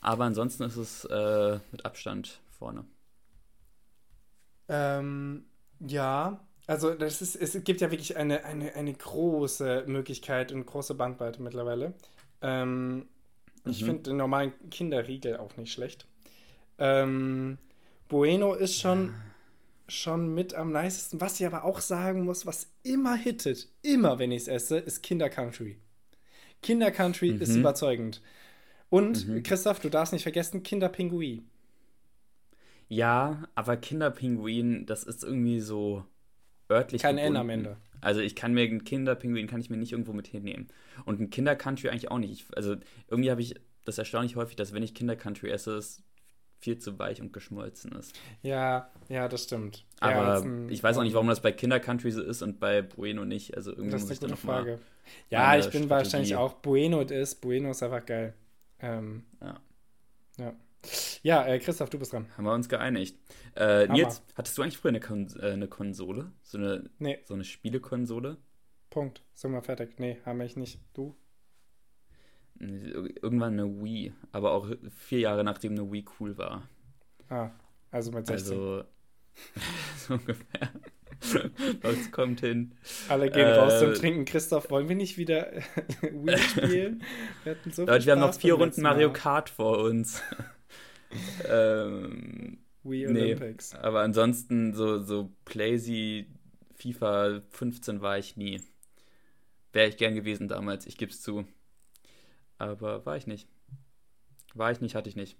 Aber 0.00 0.24
ansonsten 0.24 0.64
ist 0.64 0.76
es 0.76 1.04
äh, 1.06 1.58
mit 1.72 1.84
Abstand 1.84 2.40
vorne. 2.50 2.84
Ähm, 4.68 5.44
ja, 5.80 6.40
also 6.66 6.94
das 6.94 7.20
ist, 7.20 7.36
es 7.36 7.62
gibt 7.64 7.80
ja 7.80 7.90
wirklich 7.90 8.16
eine, 8.16 8.44
eine, 8.44 8.74
eine 8.74 8.92
große 8.92 9.84
Möglichkeit 9.86 10.52
und 10.52 10.66
große 10.66 10.94
Bandbreite 10.94 11.42
mittlerweile. 11.42 11.94
Ähm, 12.40 13.08
mhm. 13.64 13.70
Ich 13.70 13.84
finde 13.84 14.02
den 14.02 14.16
normalen 14.16 14.52
Kinderriegel 14.70 15.36
auch 15.36 15.56
nicht 15.56 15.72
schlecht. 15.72 16.06
Ähm, 16.78 17.58
bueno 18.08 18.54
ist 18.54 18.80
schon, 18.80 19.14
schon 19.88 20.34
mit 20.34 20.54
am 20.54 20.72
nicesten. 20.72 21.20
Was 21.20 21.40
ich 21.40 21.46
aber 21.46 21.64
auch 21.64 21.80
sagen 21.80 22.24
muss, 22.24 22.46
was 22.46 22.68
immer 22.82 23.14
hittet, 23.14 23.68
immer 23.82 24.18
wenn 24.18 24.32
ich 24.32 24.42
es 24.42 24.48
esse, 24.48 24.78
ist 24.78 25.02
Kinder 25.02 25.28
Country. 25.28 25.78
Kinder 26.62 26.90
Country 26.90 27.32
mhm. 27.32 27.40
ist 27.40 27.54
überzeugend. 27.56 28.22
Und, 28.90 29.26
mhm. 29.28 29.42
Christoph, 29.42 29.80
du 29.80 29.88
darfst 29.88 30.12
nicht 30.12 30.22
vergessen, 30.22 30.62
Kinderpinguin. 30.62 31.48
Ja, 32.88 33.48
aber 33.54 33.76
Kinderpinguin, 33.76 34.86
das 34.86 35.04
ist 35.04 35.24
irgendwie 35.24 35.60
so 35.60 36.04
örtlich. 36.70 37.02
Kein 37.02 37.18
N 37.18 37.36
am 37.36 37.50
Ende. 37.50 37.76
Also 38.04 38.20
ich 38.20 38.36
kann 38.36 38.54
mir 38.54 38.62
einen 38.62 38.84
Kinderpinguin 38.84 39.46
kann 39.46 39.60
ich 39.60 39.70
mir 39.70 39.76
nicht 39.76 39.92
irgendwo 39.92 40.12
mit 40.12 40.26
hinnehmen. 40.26 40.68
Und 41.04 41.20
ein 41.20 41.30
Kindercountry 41.30 41.88
eigentlich 41.88 42.10
auch 42.10 42.18
nicht. 42.18 42.32
Ich, 42.32 42.56
also 42.56 42.76
irgendwie 43.08 43.30
habe 43.30 43.40
ich 43.40 43.54
das 43.84 43.98
erstaunlich 43.98 44.36
häufig, 44.36 44.56
dass 44.56 44.72
wenn 44.72 44.82
ich 44.82 44.94
Kindercountry 44.94 45.50
esse, 45.50 45.76
es 45.76 46.02
viel 46.64 46.78
zu 46.78 46.98
weich 46.98 47.20
und 47.20 47.32
geschmolzen 47.32 47.92
ist. 47.92 48.18
Ja, 48.42 48.90
ja, 49.10 49.28
das 49.28 49.44
stimmt. 49.44 49.84
Aber 50.00 50.42
ja, 50.42 50.70
ich 50.70 50.82
weiß 50.82 50.96
auch 50.96 51.02
nicht, 51.02 51.12
warum 51.12 51.28
das 51.28 51.42
bei 51.42 51.52
Kindercountry 51.52 52.10
so 52.10 52.22
ist 52.22 52.40
und 52.40 52.58
bei 52.58 52.80
Bueno 52.80 53.26
nicht. 53.26 53.54
Also 53.54 53.70
irgendwie 53.70 53.90
das 53.90 54.04
ist 54.04 54.22
eine 54.22 54.32
gute 54.32 54.36
Frage. 54.36 54.78
Ja, 55.28 55.56
ich 55.56 55.64
bin 55.64 55.84
Strategie. 55.84 55.90
wahrscheinlich 55.90 56.36
auch 56.36 56.54
Bueno 56.54 57.02
ist. 57.02 57.42
Bueno 57.42 57.70
ist 57.70 57.82
einfach 57.82 58.06
geil. 58.06 58.32
Ähm, 58.80 59.24
ja. 59.42 59.60
Ja. 60.38 60.54
Ja, 61.22 61.46
äh, 61.46 61.58
Christoph, 61.58 61.90
du 61.90 61.98
bist 61.98 62.12
dran. 62.12 62.26
Haben 62.36 62.44
wir 62.44 62.52
uns 62.52 62.68
geeinigt. 62.68 63.16
Äh, 63.56 63.86
Nils, 63.88 64.22
hattest 64.34 64.58
du 64.58 64.62
eigentlich 64.62 64.78
früher 64.78 64.90
eine, 64.90 65.00
Kon 65.00 65.28
äh, 65.40 65.52
eine 65.52 65.68
Konsole? 65.68 66.32
So 66.42 66.58
eine, 66.58 66.90
nee. 66.98 67.18
so 67.24 67.34
eine 67.34 67.44
Spielekonsole? 67.44 68.36
Punkt. 68.90 69.22
Sind 69.34 69.52
wir 69.52 69.62
fertig? 69.62 69.98
Nee, 69.98 70.18
haben 70.24 70.38
wir 70.38 70.48
nicht. 70.56 70.80
Du? 70.92 71.16
Irgendwann 72.58 73.54
eine 73.54 73.82
Wii, 73.82 74.12
aber 74.30 74.52
auch 74.52 74.70
vier 74.96 75.18
Jahre 75.18 75.42
nachdem 75.42 75.72
eine 75.72 75.90
Wii 75.90 76.04
cool 76.20 76.38
war. 76.38 76.68
Ah, 77.28 77.50
also 77.90 78.12
mit 78.12 78.26
16. 78.26 78.52
Also, 78.52 78.84
so 79.96 80.14
ungefähr. 80.14 80.70
Was 81.82 82.10
kommt 82.12 82.40
hin? 82.40 82.72
Alle 83.08 83.30
gehen 83.30 83.46
äh, 83.46 83.54
raus 83.54 83.82
und 83.82 83.96
trinken. 83.96 84.24
Christoph, 84.24 84.70
wollen 84.70 84.88
wir 84.88 84.96
nicht 84.96 85.18
wieder 85.18 85.50
Wii 86.02 86.38
spielen? 86.38 87.02
Wir 87.42 87.52
hatten 87.56 87.72
so 87.72 87.86
Leute, 87.86 88.06
wir 88.06 88.12
haben 88.12 88.20
noch 88.20 88.34
vier 88.34 88.54
Runden 88.54 88.82
Mario 88.82 89.12
Kart 89.12 89.50
vor 89.50 89.78
uns. 89.78 90.22
Ähm, 91.48 92.58
Wii 92.82 93.06
Olympics. 93.08 93.72
Nee, 93.72 93.78
aber 93.80 94.00
ansonsten 94.00 94.74
so, 94.74 95.02
so 95.02 95.30
Playsy, 95.44 96.26
FIFA 96.74 97.42
15 97.50 98.00
war 98.00 98.18
ich 98.18 98.36
nie. 98.36 98.60
Wäre 99.72 99.88
ich 99.88 99.96
gern 99.96 100.14
gewesen 100.14 100.48
damals, 100.48 100.86
ich 100.86 100.98
geb's 100.98 101.20
zu. 101.22 101.44
Aber 102.58 103.04
war 103.04 103.16
ich 103.16 103.26
nicht. 103.26 103.48
War 104.54 104.70
ich 104.70 104.80
nicht, 104.80 104.94
hatte 104.94 105.08
ich 105.08 105.16
nicht. 105.16 105.36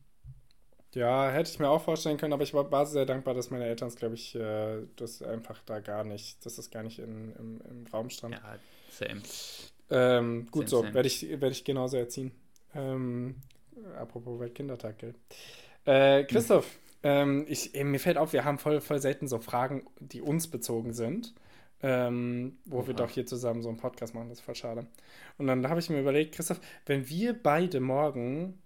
Ja, 0.95 1.31
hätte 1.31 1.51
ich 1.51 1.59
mir 1.59 1.69
auch 1.69 1.83
vorstellen 1.83 2.17
können, 2.19 2.33
aber 2.33 2.45
ich 2.45 2.55
war, 2.55 2.71
war 2.71 2.87
sehr 2.87 3.05
dankbar, 3.05 3.35
dass 3.35 3.51
meine 3.51 3.65
Eltern 3.65 3.89
es, 3.89 3.97
glaube 3.97 4.15
ich, 4.15 4.35
äh, 4.37 4.83
das 4.97 5.23
einfach 5.23 5.61
da 5.67 5.81
gar 5.81 6.05
nicht, 6.05 6.45
dass 6.47 6.57
das 6.57 6.71
gar 6.71 6.85
nicht 6.85 7.01
in, 7.01 7.33
im, 7.37 7.61
im 7.69 7.87
Raum 7.93 8.11
stand. 8.11 8.35
Ja, 8.37 8.59
same. 8.91 9.23
Ähm, 9.91 10.49
gut 10.51 10.69
same, 10.69 10.89
so, 10.89 10.95
werde 10.95 11.09
ich, 11.09 11.41
werd 11.41 11.53
ich 11.53 11.65
genauso 11.65 11.97
erziehen. 11.97 12.31
Ähm, 12.75 13.37
apropos 13.99 14.41
Weltkindertag, 14.41 14.99
gell? 14.99 15.15
Äh, 15.85 16.25
Christoph, 16.25 16.67
hm. 17.03 17.11
ähm, 17.11 17.47
ich, 17.49 17.73
mir 17.75 18.01
fällt 18.01 18.17
auf, 18.17 18.33
wir 18.33 18.45
haben 18.45 18.59
voll, 18.59 18.81
voll 18.81 19.01
selten 19.01 19.29
so 19.29 19.39
Fragen, 19.39 19.87
die 20.01 20.21
uns 20.21 20.49
bezogen 20.49 20.93
sind. 20.93 21.35
Ähm, 21.83 22.57
wo 22.65 22.79
Oha. 22.79 22.87
wir 22.87 22.95
doch 22.95 23.11
hier 23.11 23.27
zusammen 23.27 23.61
so 23.61 23.69
einen 23.69 23.77
Podcast 23.77 24.15
machen, 24.15 24.31
das 24.31 24.39
ist 24.39 24.45
voll 24.45 24.55
schade. 24.55 24.87
Und 25.37 25.47
dann 25.49 25.69
habe 25.69 25.81
ich 25.81 25.91
mir 25.91 26.01
überlegt, 26.01 26.35
Christoph, 26.35 26.61
wenn 26.87 27.11
wir 27.11 27.35
beide 27.35 27.79
morgen 27.81 28.59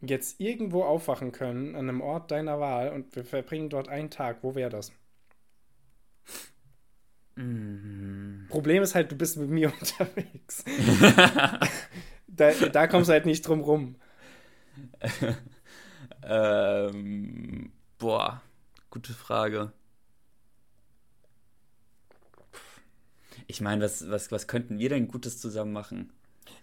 jetzt 0.00 0.40
irgendwo 0.40 0.84
aufwachen 0.84 1.32
können, 1.32 1.74
an 1.74 1.88
einem 1.88 2.00
Ort 2.00 2.30
deiner 2.30 2.60
Wahl 2.60 2.90
und 2.92 3.16
wir 3.16 3.24
verbringen 3.24 3.70
dort 3.70 3.88
einen 3.88 4.10
Tag, 4.10 4.38
wo 4.42 4.54
wäre 4.54 4.70
das? 4.70 4.92
Mhm. 7.36 8.46
Problem 8.48 8.82
ist 8.82 8.94
halt, 8.94 9.10
du 9.10 9.16
bist 9.16 9.36
mit 9.36 9.50
mir 9.50 9.72
unterwegs. 9.80 10.64
da, 12.28 12.52
da 12.52 12.86
kommst 12.86 13.08
du 13.08 13.12
halt 13.12 13.26
nicht 13.26 13.46
drum 13.46 13.60
rum. 13.60 13.96
ähm, 16.22 17.72
boah, 17.98 18.42
gute 18.90 19.12
Frage. 19.12 19.72
Ich 23.46 23.60
meine, 23.60 23.84
was, 23.84 24.08
was, 24.08 24.32
was 24.32 24.46
könnten 24.46 24.78
wir 24.78 24.88
denn 24.88 25.08
Gutes 25.08 25.38
zusammen 25.38 25.72
machen? 25.72 26.10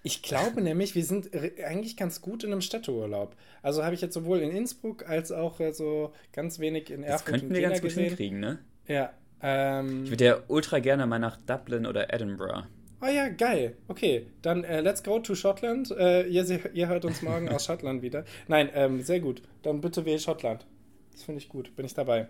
Ich 0.03 0.23
glaube 0.23 0.61
nämlich, 0.63 0.95
wir 0.95 1.03
sind 1.03 1.29
eigentlich 1.63 1.97
ganz 1.97 2.21
gut 2.21 2.43
in 2.43 2.51
einem 2.51 2.61
Städteurlaub. 2.61 3.35
Also 3.61 3.83
habe 3.83 3.95
ich 3.95 4.01
jetzt 4.01 4.13
sowohl 4.13 4.39
in 4.39 4.51
Innsbruck 4.51 5.07
als 5.07 5.31
auch 5.31 5.59
äh, 5.59 5.73
so 5.73 6.13
ganz 6.33 6.59
wenig 6.59 6.89
in 6.89 7.03
Erfurt. 7.03 7.27
Das 7.27 7.39
könnten 7.39 7.53
wir 7.53 7.61
ganz 7.61 7.81
gut 7.81 7.89
gesehen. 7.89 8.05
hinkriegen, 8.05 8.39
ne? 8.39 8.59
Ja. 8.87 9.13
Ähm, 9.41 10.03
ich 10.05 10.11
würde 10.11 10.25
ja 10.25 10.37
ultra 10.47 10.79
gerne 10.79 11.05
mal 11.07 11.19
nach 11.19 11.37
Dublin 11.37 11.85
oder 11.85 12.13
Edinburgh. 12.13 12.67
Ah 13.03 13.07
oh 13.07 13.09
ja, 13.09 13.29
geil. 13.29 13.75
Okay, 13.87 14.27
dann 14.43 14.63
äh, 14.63 14.79
let's 14.81 15.01
go 15.01 15.17
to 15.17 15.33
Schottland. 15.33 15.89
Äh, 15.89 16.27
ihr, 16.27 16.45
ihr, 16.75 16.87
hört 16.87 17.03
uns 17.03 17.23
morgen 17.23 17.49
aus 17.49 17.65
Schottland 17.65 18.03
wieder. 18.03 18.25
Nein, 18.47 18.69
ähm, 18.75 19.01
sehr 19.01 19.19
gut. 19.19 19.41
Dann 19.63 19.81
bitte 19.81 20.05
wähl 20.05 20.19
Schottland. 20.19 20.67
Das 21.11 21.23
finde 21.23 21.39
ich 21.39 21.49
gut. 21.49 21.75
Bin 21.75 21.83
ich 21.83 21.95
dabei. 21.95 22.27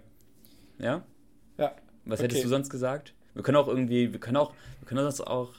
Ja? 0.79 1.03
Ja. 1.57 1.75
Was 2.05 2.19
okay. 2.19 2.29
hättest 2.29 2.45
du 2.45 2.47
sonst 2.47 2.69
gesagt? 2.69 3.13
Wir 3.33 3.43
können 3.43 3.57
auch 3.57 3.67
irgendwie, 3.67 4.13
wir 4.13 4.19
können 4.21 4.37
auch, 4.37 4.53
wir 4.79 4.87
können 4.87 5.03
das 5.03 5.19
auch 5.19 5.55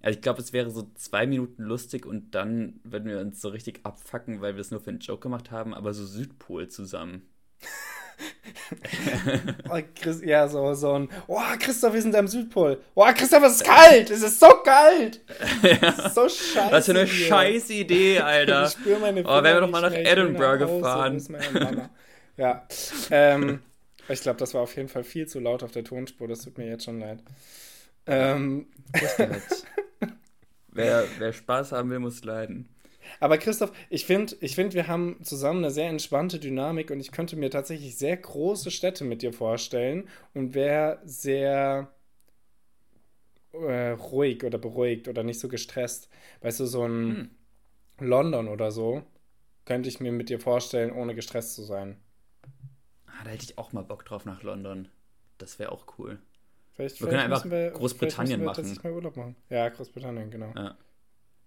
Also 0.00 0.16
ich 0.16 0.22
glaube, 0.22 0.40
es 0.40 0.52
wäre 0.52 0.70
so 0.70 0.88
zwei 0.94 1.26
Minuten 1.26 1.64
lustig 1.64 2.06
und 2.06 2.32
dann 2.36 2.78
würden 2.84 3.10
wir 3.10 3.18
uns 3.18 3.40
so 3.40 3.48
richtig 3.48 3.80
abfacken, 3.84 4.40
weil 4.40 4.54
wir 4.54 4.60
es 4.60 4.70
nur 4.70 4.80
für 4.80 4.90
einen 4.90 5.00
Joke 5.00 5.22
gemacht 5.22 5.50
haben, 5.50 5.74
aber 5.74 5.92
so 5.92 6.06
Südpol 6.06 6.68
zusammen. 6.68 7.28
Chris, 9.94 10.22
ja, 10.24 10.48
so, 10.48 10.74
so 10.74 10.92
ein, 10.94 11.08
oh, 11.26 11.40
Christoph, 11.58 11.92
wir 11.94 12.02
sind 12.02 12.14
am 12.14 12.28
Südpol. 12.28 12.80
Oh, 12.94 13.04
Christoph, 13.14 13.42
es 13.44 13.54
ist 13.56 13.64
kalt, 13.64 14.10
es 14.10 14.22
ist 14.22 14.40
so 14.40 14.48
kalt. 14.64 15.20
ja. 15.62 15.88
Ist 16.06 16.14
so 16.14 16.28
scheiße. 16.28 16.72
Was 16.72 16.84
für 16.86 16.92
eine 16.92 17.04
hier. 17.04 17.26
scheiß 17.26 17.70
Idee, 17.70 18.18
Alter. 18.20 18.66
ich 18.66 18.72
spüre 18.72 19.00
meine 19.00 19.22
Finger 19.22 19.38
Oh, 19.38 19.42
wären 19.42 19.56
wir 19.56 19.60
doch 19.60 19.70
mal 19.70 19.82
nach 19.82 19.92
Edinburgh 19.92 20.58
gefahren. 20.66 21.22
ja, 22.36 22.66
ähm, 23.10 23.60
ich 24.08 24.20
glaube, 24.22 24.38
das 24.38 24.54
war 24.54 24.62
auf 24.62 24.76
jeden 24.76 24.88
Fall 24.88 25.04
viel 25.04 25.26
zu 25.26 25.40
laut 25.40 25.62
auf 25.62 25.72
der 25.72 25.84
Tonspur, 25.84 26.28
das 26.28 26.42
tut 26.42 26.58
mir 26.58 26.68
jetzt 26.68 26.84
schon 26.84 27.00
leid. 27.00 27.18
Ähm. 28.06 28.66
wer, 30.72 31.04
wer 31.18 31.32
Spaß 31.32 31.72
haben 31.72 31.90
will, 31.90 31.98
muss 32.00 32.24
leiden. 32.24 32.68
Aber 33.18 33.38
Christoph, 33.38 33.72
ich 33.88 34.06
finde, 34.06 34.36
ich 34.40 34.54
find, 34.54 34.74
wir 34.74 34.86
haben 34.86 35.22
zusammen 35.22 35.64
eine 35.64 35.72
sehr 35.72 35.88
entspannte 35.88 36.38
Dynamik 36.38 36.90
und 36.90 37.00
ich 37.00 37.12
könnte 37.12 37.36
mir 37.36 37.50
tatsächlich 37.50 37.96
sehr 37.96 38.16
große 38.16 38.70
Städte 38.70 39.04
mit 39.04 39.22
dir 39.22 39.32
vorstellen 39.32 40.08
und 40.34 40.54
wäre 40.54 41.00
sehr 41.04 41.92
äh, 43.52 43.90
ruhig 43.90 44.44
oder 44.44 44.58
beruhigt 44.58 45.08
oder 45.08 45.22
nicht 45.22 45.40
so 45.40 45.48
gestresst. 45.48 46.08
Weißt 46.40 46.60
du, 46.60 46.66
so 46.66 46.84
ein 46.84 47.30
hm. 47.98 48.08
London 48.08 48.48
oder 48.48 48.70
so 48.70 49.02
könnte 49.64 49.88
ich 49.88 50.00
mir 50.00 50.12
mit 50.12 50.28
dir 50.28 50.40
vorstellen, 50.40 50.92
ohne 50.92 51.14
gestresst 51.14 51.54
zu 51.54 51.62
sein. 51.62 51.96
Ah, 53.06 53.24
da 53.24 53.30
hätte 53.30 53.44
ich 53.44 53.58
auch 53.58 53.72
mal 53.72 53.82
Bock 53.82 54.04
drauf 54.04 54.24
nach 54.24 54.42
London. 54.42 54.88
Das 55.38 55.58
wäre 55.58 55.72
auch 55.72 55.86
cool. 55.98 56.18
Vielleicht, 56.72 57.00
wir 57.00 57.08
vielleicht 57.08 57.22
können 57.22 57.32
einfach 57.32 57.50
wir, 57.50 57.70
Großbritannien 57.70 58.44
machen. 58.44 58.78
Mal 58.82 58.92
Urlaub 58.92 59.16
machen. 59.16 59.36
Ja, 59.48 59.68
Großbritannien, 59.68 60.30
genau. 60.30 60.52
Ja. 60.56 60.76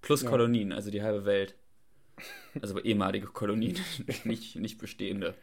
Plus 0.04 0.22
ja. 0.22 0.30
Kolonien, 0.30 0.72
also 0.72 0.92
die 0.92 1.02
halbe 1.02 1.26
Welt. 1.26 1.56
Also 2.62 2.80
ehemalige 2.80 3.26
Kolonien, 3.26 3.80
nicht, 4.26 4.56
nicht 4.58 4.78
bestehende. 4.78 5.34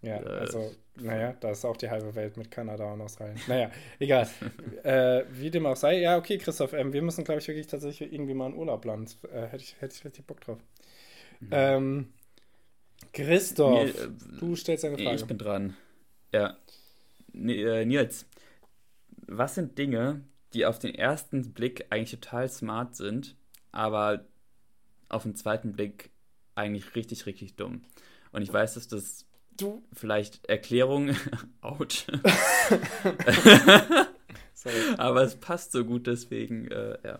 Ja, 0.00 0.22
äh, 0.22 0.38
also, 0.38 0.72
naja, 0.94 1.34
da 1.40 1.50
ist 1.50 1.64
auch 1.64 1.76
die 1.76 1.90
halbe 1.90 2.14
Welt 2.14 2.36
mit 2.36 2.50
Kanada 2.50 2.92
und 2.92 3.00
Australien. 3.00 3.38
Naja, 3.48 3.70
egal. 3.98 4.28
äh, 4.84 5.24
wie 5.32 5.50
dem 5.50 5.66
auch 5.66 5.76
sei. 5.76 6.00
Ja, 6.00 6.16
okay, 6.16 6.38
Christoph, 6.38 6.72
ähm, 6.72 6.92
wir 6.92 7.02
müssen, 7.02 7.24
glaube 7.24 7.40
ich, 7.40 7.48
wirklich 7.48 7.66
tatsächlich 7.66 8.12
irgendwie 8.12 8.34
mal 8.34 8.46
einen 8.46 8.54
Urlaub 8.54 8.82
planen. 8.82 9.06
Äh, 9.30 9.46
hätte, 9.46 9.64
ich, 9.64 9.76
hätte 9.80 9.94
ich 9.94 10.04
richtig 10.04 10.26
Bock 10.26 10.40
drauf. 10.40 10.58
Mhm. 11.40 11.48
Ähm, 11.50 12.12
Christoph, 13.12 13.84
Mir, 13.84 14.04
äh, 14.04 14.38
du 14.38 14.56
stellst 14.56 14.84
eine 14.84 14.96
Frage. 14.96 15.16
Ich 15.16 15.26
bin 15.26 15.38
dran. 15.38 15.76
Ja. 16.32 16.56
Äh, 17.34 17.84
Nils, 17.84 18.26
was 19.26 19.56
sind 19.56 19.76
Dinge, 19.76 20.22
die 20.54 20.64
auf 20.64 20.78
den 20.78 20.94
ersten 20.94 21.52
Blick 21.52 21.86
eigentlich 21.90 22.12
total 22.12 22.48
smart 22.48 22.94
sind, 22.94 23.36
aber 23.72 24.24
auf 25.08 25.22
den 25.22 25.36
zweiten 25.36 25.72
Blick 25.72 26.10
eigentlich 26.54 26.94
richtig, 26.94 27.26
richtig 27.26 27.56
dumm. 27.56 27.82
Und 28.32 28.42
ich 28.42 28.52
weiß, 28.52 28.74
dass 28.74 28.88
das 28.88 29.26
du 29.56 29.84
vielleicht 29.92 30.46
Erklärung 30.46 31.14
out. 31.60 32.06
aber 34.96 35.22
es 35.22 35.36
passt 35.36 35.72
so 35.72 35.84
gut, 35.84 36.06
deswegen, 36.06 36.70
äh, 36.70 36.98
ja. 37.04 37.18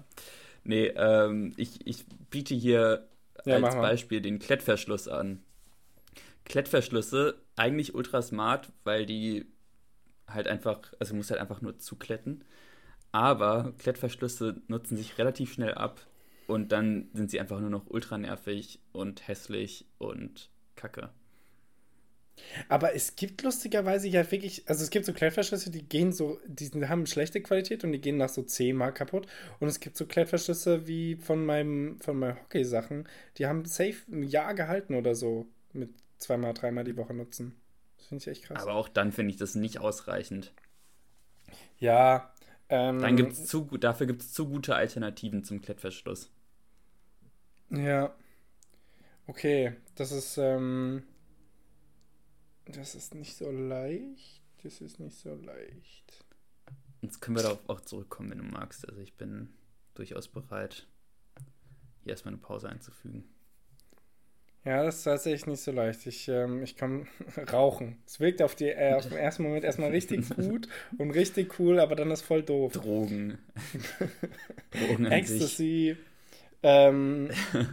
Nee, 0.64 0.87
ähm, 0.96 1.52
ich, 1.56 1.87
ich 1.87 2.04
biete 2.30 2.54
hier 2.54 3.06
ja, 3.44 3.56
als 3.56 3.76
Beispiel 3.76 4.20
den 4.20 4.38
Klettverschluss 4.38 5.06
an. 5.06 5.42
Klettverschlüsse 6.44 7.40
eigentlich 7.54 7.94
ultra 7.94 8.22
smart, 8.22 8.72
weil 8.85 9.06
die 9.06 9.46
halt 10.26 10.48
einfach, 10.48 10.80
also 10.98 11.12
du 11.12 11.16
musst 11.16 11.30
halt 11.30 11.40
einfach 11.40 11.61
nur 11.61 11.78
zukletten. 11.78 12.44
Aber 13.12 13.72
Klettverschlüsse 13.78 14.61
nutzen 14.66 14.96
sich 14.96 15.18
relativ 15.18 15.52
schnell 15.52 15.74
ab 15.74 16.00
und 16.46 16.72
dann 16.72 17.09
sind 17.12 17.30
sie 17.30 17.40
einfach 17.40 17.61
nur 17.61 17.70
noch 17.70 17.87
ultra 17.88 18.18
nervig 18.18 18.80
und 18.92 19.26
hässlich 19.26 19.87
und 19.98 20.50
kacke. 20.76 21.11
Aber 22.68 22.94
es 22.94 23.16
gibt 23.16 23.42
lustigerweise 23.42 24.09
ja 24.09 24.30
wirklich, 24.30 24.68
also 24.68 24.82
es 24.82 24.90
gibt 24.90 25.06
so 25.06 25.12
Klettverschlüsse, 25.12 25.70
die 25.70 25.82
gehen 25.82 26.12
so, 26.12 26.38
die 26.46 26.70
haben 26.87 27.06
schlechte 27.06 27.40
Qualität 27.40 27.82
und 27.85 27.92
die 27.92 28.00
gehen 28.00 28.18
nach 28.18 28.28
so 28.28 28.42
zehnmal 28.42 28.92
kaputt. 28.92 29.26
Und 29.59 29.68
es 29.68 29.80
gibt 29.80 29.96
so 29.96 30.06
Klettverschlüsse 30.06 30.87
wie 30.87 31.16
von 31.16 31.44
meinem, 31.44 31.98
von 32.00 32.18
meinen 32.18 32.37
Hockey-Sachen, 32.37 33.09
die 33.38 33.46
haben 33.46 33.64
safe 33.64 33.96
ein 34.11 34.22
Jahr 34.22 34.54
gehalten 34.54 34.94
oder 34.94 35.14
so 35.14 35.46
mit 35.72 35.90
zweimal, 36.18 36.54
dreimal 36.54 36.85
die 36.85 36.96
Woche 36.96 37.14
nutzen. 37.14 37.54
Das 37.96 38.06
finde 38.06 38.22
ich 38.22 38.28
echt 38.28 38.44
krass. 38.44 38.62
Aber 38.62 38.74
auch 38.74 38.88
dann 38.88 39.12
finde 39.12 39.30
ich 39.30 39.37
das 39.38 39.54
nicht 39.54 39.78
ausreichend. 39.78 40.52
Ja. 41.78 42.32
Ähm, 42.68 42.98
dann 42.98 43.16
gibt's 43.16 43.46
zu, 43.46 43.64
dafür 43.78 44.06
gibt 44.06 44.22
es 44.22 44.32
zu 44.32 44.48
gute 44.48 44.74
Alternativen 44.74 45.44
zum 45.44 45.62
Klettverschluss. 45.62 46.30
Ja. 47.70 48.14
Okay, 49.26 49.72
das 49.96 50.12
ist, 50.12 50.38
ähm, 50.38 51.02
das 52.66 52.94
ist 52.94 53.14
nicht 53.14 53.37
so 53.37 53.50
leicht. 53.50 54.42
Das 54.62 54.81
ist 54.81 54.98
nicht 55.00 55.16
so 55.16 55.35
leicht. 55.35 56.24
Jetzt 57.02 57.20
können 57.20 57.37
wir 57.37 57.42
darauf 57.42 57.68
auch 57.68 57.81
zurückkommen, 57.81 58.31
wenn 58.31 58.38
du 58.38 58.44
magst. 58.44 58.88
Also 58.88 59.00
ich 59.00 59.14
bin 59.14 59.52
durchaus 59.94 60.29
bereit, 60.29 60.87
hier 62.02 62.12
erstmal 62.12 62.35
eine 62.35 62.42
Pause 62.42 62.68
einzufügen. 62.68 63.24
Ja, 64.64 64.83
das 64.83 64.96
ist 64.96 65.05
tatsächlich 65.05 65.46
nicht 65.46 65.61
so 65.61 65.70
leicht. 65.70 66.05
Ich, 66.07 66.26
ähm, 66.26 66.64
ich 66.64 66.74
kann 66.74 67.07
rauchen. 67.52 67.98
Es 68.05 68.18
wirkt 68.18 68.42
auf, 68.42 68.57
die, 68.57 68.66
äh, 68.70 68.94
auf 68.94 69.09
den 69.09 69.16
ersten 69.16 69.44
Moment 69.44 69.64
erstmal 69.64 69.90
richtig 69.90 70.29
gut 70.37 70.68
und 70.98 71.12
richtig 71.12 71.61
cool, 71.61 71.79
aber 71.79 71.94
dann 71.94 72.11
ist 72.11 72.22
voll 72.22 72.42
doof. 72.42 72.72
Drogen. 72.72 73.38
Drogen 74.72 75.07
Ecstasy. 75.07 75.96
Ähm, 76.68 77.31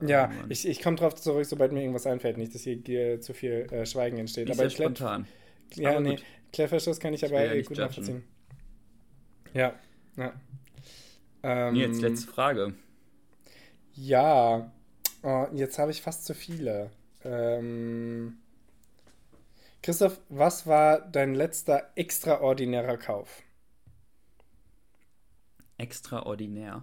ja, 0.00 0.32
oh 0.32 0.46
ich, 0.48 0.66
ich 0.66 0.80
komme 0.80 0.96
drauf 0.96 1.14
zurück, 1.14 1.44
sobald 1.44 1.72
mir 1.72 1.82
irgendwas 1.82 2.06
einfällt. 2.06 2.38
Nicht, 2.38 2.54
dass 2.54 2.62
hier 2.62 3.20
zu 3.20 3.34
viel 3.34 3.66
äh, 3.70 3.84
Schweigen 3.84 4.16
entsteht. 4.16 4.50
aber 4.50 4.70
spontan. 4.70 5.26
Ja, 5.74 5.90
aber 5.90 6.00
nee. 6.00 6.16
Klärverschluss 6.54 7.00
kann 7.00 7.12
ich, 7.12 7.22
ich 7.22 7.30
aber 7.30 7.44
ja 7.44 7.62
gut 7.62 7.76
nachvollziehen. 7.76 8.24
Ja, 9.52 9.74
ja. 10.16 10.32
Ähm, 11.42 11.74
jetzt 11.74 12.00
letzte 12.00 12.32
Frage. 12.32 12.72
Ja, 13.92 14.72
oh, 15.22 15.46
jetzt 15.52 15.78
habe 15.78 15.90
ich 15.90 16.00
fast 16.00 16.24
zu 16.24 16.32
viele. 16.32 16.90
Ähm, 17.24 18.38
Christoph, 19.82 20.18
was 20.30 20.66
war 20.66 21.00
dein 21.00 21.34
letzter 21.34 21.90
extraordinärer 21.94 22.96
Kauf? 22.96 23.42
Extraordinär. 25.78 26.82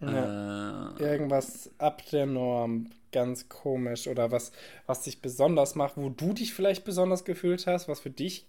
Ja, 0.00 0.96
äh, 0.96 1.02
irgendwas 1.02 1.70
ab 1.78 2.02
der 2.10 2.26
Norm, 2.26 2.90
ganz 3.12 3.48
komisch 3.48 4.08
oder 4.08 4.30
was, 4.30 4.52
was 4.86 5.02
dich 5.02 5.22
besonders 5.22 5.74
macht, 5.74 5.96
wo 5.96 6.08
du 6.08 6.32
dich 6.32 6.52
vielleicht 6.52 6.84
besonders 6.84 7.24
gefühlt 7.24 7.66
hast, 7.66 7.88
was 7.88 8.00
für 8.00 8.10
dich 8.10 8.46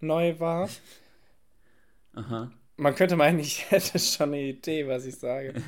neu 0.00 0.38
war. 0.38 0.68
Aha. 2.14 2.50
Man 2.76 2.94
könnte 2.94 3.16
meinen, 3.16 3.38
ich 3.38 3.70
hätte 3.70 3.98
schon 3.98 4.28
eine 4.28 4.42
Idee, 4.42 4.86
was 4.88 5.04
ich 5.04 5.16
sage. 5.16 5.54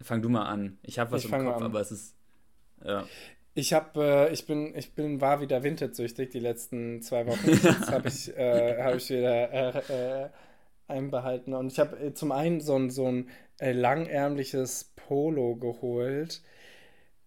Fang 0.00 0.20
du 0.20 0.28
mal 0.28 0.46
an. 0.46 0.78
Ich 0.82 0.98
habe 0.98 1.12
was 1.12 1.24
ich 1.24 1.32
im 1.32 1.44
Kopf, 1.44 1.62
aber 1.62 1.80
es 1.80 1.92
ist. 1.92 2.14
Ja. 2.84 3.06
Ich 3.54 3.72
habe, 3.72 4.28
äh, 4.28 4.32
ich 4.32 4.46
bin, 4.46 4.74
ich 4.76 4.94
bin, 4.94 5.20
war 5.20 5.40
wieder 5.40 5.62
wintersüchtig 5.62 6.30
die 6.30 6.40
letzten 6.40 7.02
zwei 7.02 7.26
Wochen. 7.26 7.50
Jetzt 7.62 7.90
habe 7.90 8.08
ich, 8.08 8.36
äh, 8.36 8.82
habe 8.82 8.96
ich 8.96 9.10
wieder 9.10 9.52
äh, 9.52 10.24
äh, 10.24 10.28
einbehalten. 10.88 11.52
Und 11.54 11.70
ich 11.72 11.78
habe 11.78 11.96
äh, 11.98 12.14
zum 12.14 12.32
einen 12.32 12.60
so 12.60 12.76
ein, 12.76 12.90
so 12.90 13.06
ein 13.06 13.28
äh, 13.58 13.72
langärmliches 13.72 14.92
Polo 14.96 15.56
geholt, 15.56 16.42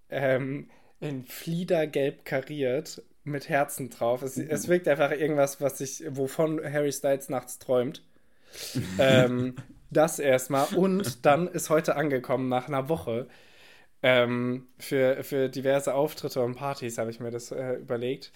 ähm, 0.10 0.70
in 1.00 1.26
Fliedergelb 1.26 2.26
kariert, 2.26 3.04
mit 3.24 3.50
Herzen 3.50 3.90
drauf. 3.90 4.22
Es, 4.24 4.38
mhm. 4.38 4.48
es 4.50 4.68
wirkt 4.68 4.88
einfach 4.88 5.12
irgendwas, 5.12 5.62
was 5.62 5.80
ich, 5.82 6.04
wovon 6.10 6.62
Harry 6.64 6.92
Styles 6.92 7.30
nachts 7.30 7.60
träumt. 7.60 8.04
ähm, 8.98 9.56
das 9.92 10.18
erstmal. 10.18 10.74
Und 10.76 11.26
dann 11.26 11.48
ist 11.48 11.70
heute 11.70 11.96
angekommen, 11.96 12.50
nach 12.50 12.68
einer 12.68 12.90
Woche, 12.90 13.28
ähm, 14.08 14.68
für, 14.78 15.24
für 15.24 15.50
diverse 15.50 15.96
Auftritte 15.96 16.39
und 16.44 16.54
Partys 16.54 17.00
habe 17.00 17.10
ich 17.10 17.20
mir 17.20 17.32
das 17.32 17.52
äh, 17.52 17.74
überlegt. 17.74 18.32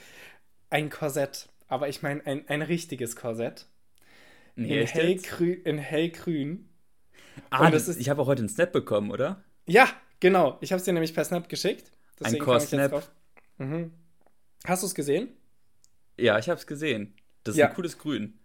Ein 0.72 0.90
Korsett. 0.90 1.48
Aber 1.68 1.90
ich 1.90 2.02
meine, 2.02 2.26
ein, 2.26 2.48
ein 2.48 2.64
richtiges 2.64 3.16
Korsett. 3.16 3.68
Nee, 4.56 4.82
in, 4.82 4.88
hellgrün, 4.88 5.62
in 5.62 5.78
hellgrün. 5.78 6.70
Ah, 7.52 7.70
das 7.70 7.88
ist, 7.88 8.00
ich 8.00 8.10
habe 8.10 8.20
auch 8.24 8.26
heute 8.26 8.40
einen 8.40 8.50
Snap 8.50 8.72
bekommen, 8.72 9.12
oder? 9.12 9.44
Ja, 9.68 9.88
genau. 10.20 10.58
Ich 10.62 10.72
habe 10.72 10.80
es 10.80 10.86
dir 10.86 10.94
nämlich 10.94 11.14
per 11.14 11.24
Snap 11.24 11.48
geschickt. 11.48 11.92
Deswegen 12.20 12.42
ein 12.42 12.46
Core-Snap. 12.46 13.08
Mhm. 13.60 13.94
Hast 14.66 14.82
du 14.82 14.88
es 14.88 14.96
gesehen? 14.96 15.30
Ja, 16.18 16.40
ich 16.40 16.50
habe 16.50 16.60
es 16.60 16.66
gesehen. 16.66 17.14
Das 17.44 17.54
ist 17.54 17.60
ja. 17.60 17.68
ein 17.68 17.76
cooles 17.76 18.00
Grün. 18.00 18.39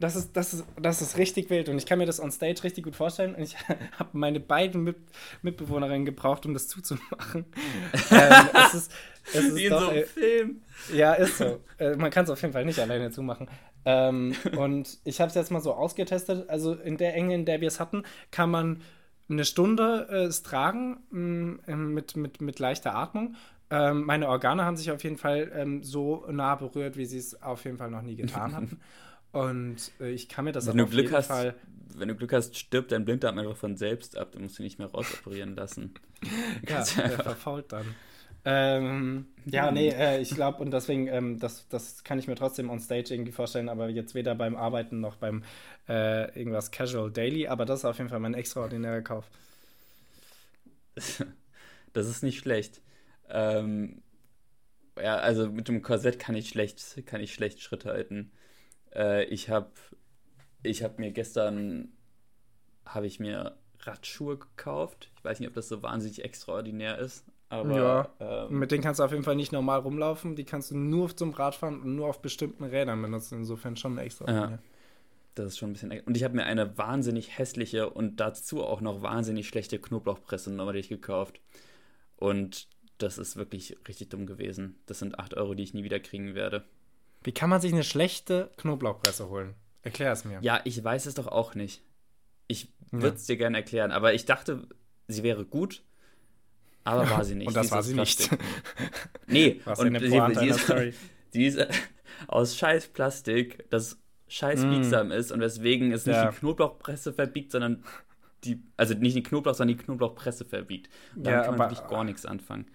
Das 0.00 0.16
ist, 0.16 0.34
das, 0.34 0.54
ist, 0.54 0.64
das 0.80 1.02
ist 1.02 1.18
richtig 1.18 1.50
wild 1.50 1.68
und 1.68 1.76
ich 1.76 1.84
kann 1.84 1.98
mir 1.98 2.06
das 2.06 2.20
on 2.20 2.30
stage 2.30 2.64
richtig 2.64 2.84
gut 2.84 2.96
vorstellen. 2.96 3.34
Und 3.34 3.42
ich 3.42 3.56
habe 3.98 4.08
meine 4.12 4.40
beiden 4.40 4.82
Mit 4.82 4.96
Mitbewohnerinnen 5.42 6.06
gebraucht, 6.06 6.46
um 6.46 6.54
das 6.54 6.68
zuzumachen. 6.68 7.44
ähm, 8.10 8.48
es 8.66 8.74
ist, 8.74 8.92
es 9.26 9.44
ist 9.44 9.56
Wie 9.56 9.66
in 9.66 9.70
doch, 9.70 9.82
so 9.82 9.88
einem 9.88 9.98
äh, 9.98 10.06
Film. 10.06 10.62
Ja, 10.94 11.12
ist 11.12 11.36
so. 11.36 11.60
Äh, 11.78 11.96
man 11.96 12.10
kann 12.10 12.24
es 12.24 12.30
auf 12.30 12.40
jeden 12.40 12.54
Fall 12.54 12.64
nicht 12.64 12.78
alleine 12.78 13.10
zumachen. 13.10 13.46
Ähm, 13.84 14.34
und 14.56 14.98
ich 15.04 15.20
habe 15.20 15.28
es 15.28 15.34
jetzt 15.34 15.50
mal 15.50 15.60
so 15.60 15.74
ausgetestet. 15.74 16.48
Also 16.48 16.72
in 16.72 16.96
der 16.96 17.14
Enge, 17.14 17.34
in 17.34 17.44
der 17.44 17.60
wir 17.60 17.68
es 17.68 17.78
hatten, 17.78 18.04
kann 18.30 18.50
man 18.50 18.80
eine 19.28 19.44
Stunde 19.44 20.08
äh, 20.10 20.24
es 20.24 20.42
tragen 20.42 21.00
mh, 21.10 21.74
mm, 21.76 21.92
mit, 21.92 22.16
mit, 22.16 22.40
mit 22.40 22.58
leichter 22.58 22.94
Atmung. 22.94 23.36
Ähm, 23.68 24.04
meine 24.04 24.28
Organe 24.28 24.64
haben 24.64 24.78
sich 24.78 24.90
auf 24.90 25.04
jeden 25.04 25.18
Fall 25.18 25.52
ähm, 25.54 25.82
so 25.82 26.26
nah 26.30 26.54
berührt, 26.54 26.96
wie 26.96 27.04
sie 27.04 27.18
es 27.18 27.40
auf 27.42 27.64
jeden 27.64 27.76
Fall 27.76 27.90
noch 27.90 28.02
nie 28.02 28.16
getan 28.16 28.56
hatten. 28.56 28.80
Und 29.32 29.92
äh, 30.00 30.10
ich 30.10 30.28
kann 30.28 30.44
mir 30.44 30.52
das 30.52 30.66
wenn 30.66 30.80
auf 30.80 30.90
Glück 30.90 31.04
jeden 31.04 31.16
hast, 31.16 31.28
Fall. 31.28 31.54
Wenn 31.94 32.08
du 32.08 32.14
Glück 32.14 32.32
hast, 32.32 32.56
stirbt 32.56 32.92
dein 32.92 33.04
Blinddarm 33.04 33.38
einfach 33.38 33.56
von 33.56 33.76
selbst 33.76 34.16
ab. 34.16 34.32
Dann 34.32 34.42
musst 34.42 34.58
du 34.58 34.62
nicht 34.62 34.78
mehr 34.78 34.88
rausoperieren 34.88 35.56
lassen. 35.56 35.94
ja, 36.68 36.84
der 36.84 37.10
verfault 37.10 37.72
dann. 37.72 37.94
Ähm, 38.44 39.26
ja, 39.44 39.70
nee, 39.70 39.90
äh, 39.90 40.20
ich 40.20 40.30
glaube, 40.34 40.62
und 40.62 40.70
deswegen, 40.70 41.08
ähm, 41.08 41.38
das, 41.38 41.68
das 41.68 42.04
kann 42.04 42.18
ich 42.18 42.26
mir 42.26 42.36
trotzdem 42.36 42.70
on 42.70 42.80
stage 42.80 43.12
irgendwie 43.12 43.32
vorstellen, 43.32 43.68
aber 43.68 43.90
jetzt 43.90 44.14
weder 44.14 44.34
beim 44.34 44.56
Arbeiten 44.56 45.00
noch 45.00 45.16
beim 45.16 45.42
äh, 45.88 46.38
irgendwas 46.38 46.70
Casual 46.70 47.10
Daily, 47.10 47.48
aber 47.48 47.66
das 47.66 47.80
ist 47.80 47.84
auf 47.84 47.98
jeden 47.98 48.08
Fall 48.08 48.20
mein 48.20 48.34
extraordinärer 48.34 49.02
Kauf. 49.02 49.26
Das 51.92 52.06
ist 52.06 52.22
nicht 52.22 52.38
schlecht. 52.38 52.82
Ähm, 53.28 54.02
ja, 54.96 55.16
also 55.16 55.50
mit 55.50 55.66
dem 55.66 55.82
Korsett 55.82 56.20
kann 56.20 56.36
ich 56.36 56.48
schlecht, 56.48 57.04
kann 57.04 57.20
ich 57.20 57.34
schlecht 57.34 57.60
Schritt 57.60 57.84
halten. 57.84 58.30
Äh, 58.94 59.24
ich 59.24 59.50
habe 59.50 59.70
ich 60.62 60.82
hab 60.82 60.98
mir 60.98 61.10
gestern 61.12 61.92
habe 62.84 63.06
ich 63.06 63.20
mir 63.20 63.56
Radschuhe 63.80 64.38
gekauft. 64.38 65.10
Ich 65.16 65.24
weiß 65.24 65.40
nicht, 65.40 65.48
ob 65.48 65.54
das 65.54 65.68
so 65.68 65.82
wahnsinnig 65.82 66.24
extraordinär 66.24 66.98
ist, 66.98 67.24
aber, 67.50 67.76
ja, 67.76 68.08
ähm, 68.46 68.60
mit 68.60 68.70
denen 68.70 68.82
kannst 68.82 69.00
du 69.00 69.04
auf 69.04 69.10
jeden 69.10 69.24
Fall 69.24 69.34
nicht 69.34 69.50
normal 69.50 69.80
rumlaufen. 69.80 70.36
Die 70.36 70.44
kannst 70.44 70.70
du 70.70 70.76
nur 70.76 71.14
zum 71.16 71.32
Radfahren 71.32 71.82
und 71.82 71.96
nur 71.96 72.08
auf 72.08 72.22
bestimmten 72.22 72.62
Rädern 72.62 73.02
benutzen. 73.02 73.38
Insofern 73.38 73.76
schon 73.76 73.98
extra. 73.98 74.30
Ja, 74.30 74.58
das 75.34 75.46
ist 75.46 75.58
schon 75.58 75.70
ein 75.70 75.72
bisschen. 75.72 75.90
Und 76.06 76.16
ich 76.16 76.22
habe 76.22 76.36
mir 76.36 76.44
eine 76.44 76.78
wahnsinnig 76.78 77.38
hässliche 77.38 77.90
und 77.90 78.20
dazu 78.20 78.62
auch 78.62 78.80
noch 78.80 79.02
wahnsinnig 79.02 79.48
schlechte 79.48 79.80
Knoblauchpresse 79.80 80.52
neulich 80.52 80.88
gekauft. 80.88 81.40
Und 82.14 82.68
das 82.98 83.18
ist 83.18 83.34
wirklich 83.36 83.76
richtig 83.88 84.10
dumm 84.10 84.26
gewesen. 84.26 84.78
Das 84.86 85.00
sind 85.00 85.18
8 85.18 85.34
Euro, 85.34 85.54
die 85.54 85.64
ich 85.64 85.74
nie 85.74 85.82
wieder 85.82 85.98
kriegen 85.98 86.36
werde. 86.36 86.64
Wie 87.22 87.32
kann 87.32 87.50
man 87.50 87.60
sich 87.60 87.72
eine 87.72 87.84
schlechte 87.84 88.50
Knoblauchpresse 88.56 89.28
holen? 89.28 89.54
Erklär 89.82 90.12
es 90.12 90.24
mir. 90.24 90.38
Ja, 90.42 90.60
ich 90.64 90.82
weiß 90.82 91.06
es 91.06 91.14
doch 91.14 91.26
auch 91.26 91.54
nicht. 91.54 91.82
Ich 92.46 92.72
würde 92.90 93.16
es 93.16 93.28
ja. 93.28 93.34
dir 93.34 93.38
gerne 93.38 93.58
erklären, 93.58 93.92
aber 93.92 94.14
ich 94.14 94.24
dachte, 94.24 94.66
sie 95.08 95.22
wäre 95.22 95.44
gut 95.44 95.82
aber 96.84 97.10
war 97.10 97.24
sie 97.24 97.34
nicht. 97.36 97.48
Und 97.48 97.56
das 97.56 97.70
war 97.70 97.82
sie 97.82 97.94
nicht. 97.94 98.30
nee, 99.26 99.60
Was 99.64 99.78
und 99.80 99.98
sie, 99.98 100.08
sie, 100.08 100.46
ist, 100.46 100.66
sie 101.30 101.46
ist 101.46 101.66
aus 102.26 102.56
scheiß 102.56 102.88
Plastik, 102.88 103.68
das 103.70 103.98
scheiß 104.28 104.64
mm. 104.64 104.70
biegsam 104.70 105.10
ist 105.10 105.32
und 105.32 105.40
weswegen 105.40 105.92
es 105.92 106.06
nicht 106.06 106.16
ja. 106.16 106.30
die 106.30 106.36
Knoblauchpresse 106.36 107.12
verbiegt, 107.12 107.50
sondern 107.50 107.84
die, 108.44 108.62
also 108.76 108.94
nicht 108.94 109.16
die 109.16 109.22
Knoblauch, 109.22 109.54
sondern 109.54 109.76
die 109.76 109.84
Knoblauchpresse 109.84 110.44
verbiegt. 110.44 110.88
Und 111.14 111.26
damit 111.26 111.38
ja, 111.38 111.44
kann 111.44 111.56
man 111.56 111.62
aber, 111.62 111.70
wirklich 111.70 111.90
gar 111.90 112.04
nichts 112.04 112.26
anfangen. 112.26 112.66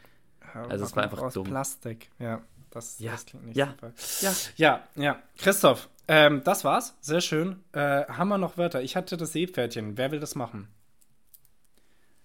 Also 0.69 0.85
es 0.85 0.95
war 0.95 1.03
einfach 1.03 1.21
aus 1.21 1.33
dumm. 1.33 1.47
Plastik, 1.47 2.09
ja. 2.19 2.41
Das, 2.75 2.99
ja. 2.99 3.13
das 3.13 3.25
klingt 3.25 3.45
nicht 3.45 3.57
ja. 3.57 3.67
super. 3.67 3.93
Ja, 4.21 4.33
ja, 4.55 4.87
ja. 4.95 5.23
Christoph, 5.37 5.89
ähm, 6.07 6.43
das 6.43 6.63
war's. 6.63 6.95
Sehr 7.01 7.21
schön. 7.21 7.63
Äh, 7.71 8.05
haben 8.05 8.27
wir 8.27 8.37
noch 8.37 8.57
Wörter? 8.57 8.81
Ich 8.81 8.95
hatte 8.95 9.17
das 9.17 9.31
Seepferdchen. 9.31 9.97
Wer 9.97 10.11
will 10.11 10.19
das 10.19 10.35
machen? 10.35 10.67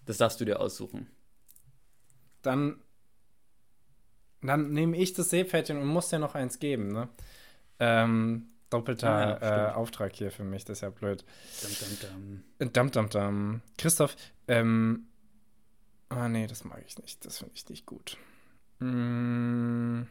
Das 0.05 0.19
darfst 0.19 0.41
du 0.41 0.45
dir 0.45 0.61
aussuchen 0.61 1.09
dann, 2.43 2.81
dann 4.43 4.73
nehme 4.73 4.97
ich 4.97 5.13
das 5.13 5.31
Seepferdchen 5.31 5.79
und 5.79 5.87
muss 5.87 6.09
dir 6.09 6.19
noch 6.19 6.35
eins 6.35 6.59
geben, 6.59 6.89
ne? 6.89 7.09
Ähm, 7.79 8.49
doppelter 8.69 9.11
ah, 9.11 9.39
ja, 9.41 9.69
äh, 9.71 9.73
Auftrag 9.73 10.15
hier 10.15 10.31
für 10.31 10.45
mich, 10.45 10.65
das 10.65 10.79
ist 10.79 10.83
ja 10.83 10.91
blöd. 10.91 11.25
Dum, 11.63 11.71
dum, 11.81 12.43
dum. 12.59 12.73
Dum, 12.73 12.91
dum, 12.91 13.09
dum. 13.09 13.63
Christoph, 13.79 14.17
ähm, 14.49 15.07
ah 16.09 16.29
nee, 16.29 16.47
das 16.47 16.65
mag 16.65 16.83
ich 16.87 16.99
nicht, 16.99 17.25
das 17.25 17.39
finde 17.39 17.55
ich 17.55 17.69
nicht 17.69 17.87
gut. 17.87 18.17
Mm. 18.79 20.03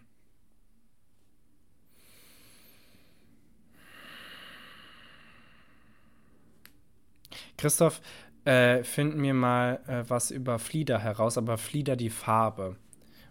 Christoph, 7.60 8.02
äh, 8.46 8.84
finden 8.84 9.22
wir 9.22 9.34
mal 9.34 9.80
äh, 9.88 10.04
was 10.10 10.32
über 10.32 10.60
Flieder 10.60 11.00
heraus, 11.00 11.38
aber 11.38 11.58
Flieder 11.58 11.96
die 11.96 12.10
Farbe. 12.10 12.78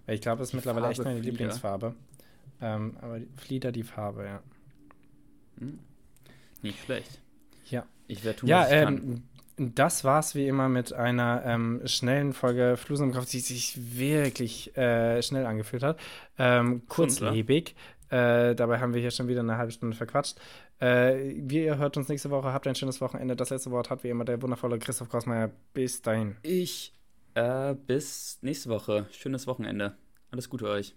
Weil 0.06 0.14
ich 0.14 0.20
glaube, 0.20 0.38
das 0.38 0.48
ist 0.48 0.54
mittlerweile 0.54 0.86
Farbe 0.86 0.92
echt 0.92 1.04
meine 1.04 1.20
Flieder. 1.20 1.30
Lieblingsfarbe. 1.32 1.94
Ähm, 2.60 2.96
aber 3.00 3.18
Flieder 3.36 3.72
die 3.72 3.82
Farbe, 3.82 4.24
ja. 4.24 4.42
Hm. 5.58 5.78
Nicht 6.62 6.84
schlecht. 6.84 7.20
Ja. 7.70 7.86
Ich 8.06 8.24
werde 8.24 8.38
tun, 8.40 8.48
ja, 8.48 8.60
was 8.60 8.68
ich 8.68 8.74
ähm, 8.74 8.84
kann. 8.86 9.22
Das 9.74 10.04
war's 10.04 10.34
wie 10.36 10.46
immer 10.46 10.68
mit 10.68 10.92
einer 10.92 11.42
ähm, 11.44 11.80
schnellen 11.84 12.32
Folge 12.32 12.76
Flusen 12.76 13.08
im 13.08 13.12
Kopf, 13.12 13.28
die 13.28 13.40
sich 13.40 13.98
wirklich 13.98 14.76
äh, 14.76 15.20
schnell 15.22 15.46
angefühlt 15.46 15.82
hat. 15.82 15.98
Ähm, 16.38 16.82
kurzlebig. 16.86 17.74
Äh, 18.10 18.54
dabei 18.54 18.78
haben 18.78 18.94
wir 18.94 19.00
hier 19.00 19.10
schon 19.10 19.28
wieder 19.28 19.40
eine 19.40 19.56
halbe 19.56 19.72
Stunde 19.72 19.96
verquatscht. 19.96 20.38
Äh, 20.80 21.34
wir, 21.36 21.78
hört 21.78 21.96
uns 21.96 22.08
nächste 22.08 22.30
Woche. 22.30 22.52
Habt 22.52 22.66
ein 22.66 22.74
schönes 22.74 23.00
Wochenende. 23.00 23.36
Das 23.36 23.50
letzte 23.50 23.70
Wort 23.70 23.90
hat 23.90 24.04
wie 24.04 24.10
immer 24.10 24.24
der 24.24 24.40
wundervolle 24.40 24.78
Christoph 24.78 25.08
Krausmeier. 25.08 25.50
Bis 25.74 26.02
dahin. 26.02 26.36
Ich, 26.42 26.94
äh, 27.34 27.74
bis 27.74 28.38
nächste 28.42 28.70
Woche. 28.70 29.06
Schönes 29.10 29.46
Wochenende. 29.46 29.96
Alles 30.30 30.48
Gute 30.48 30.68
euch. 30.68 30.94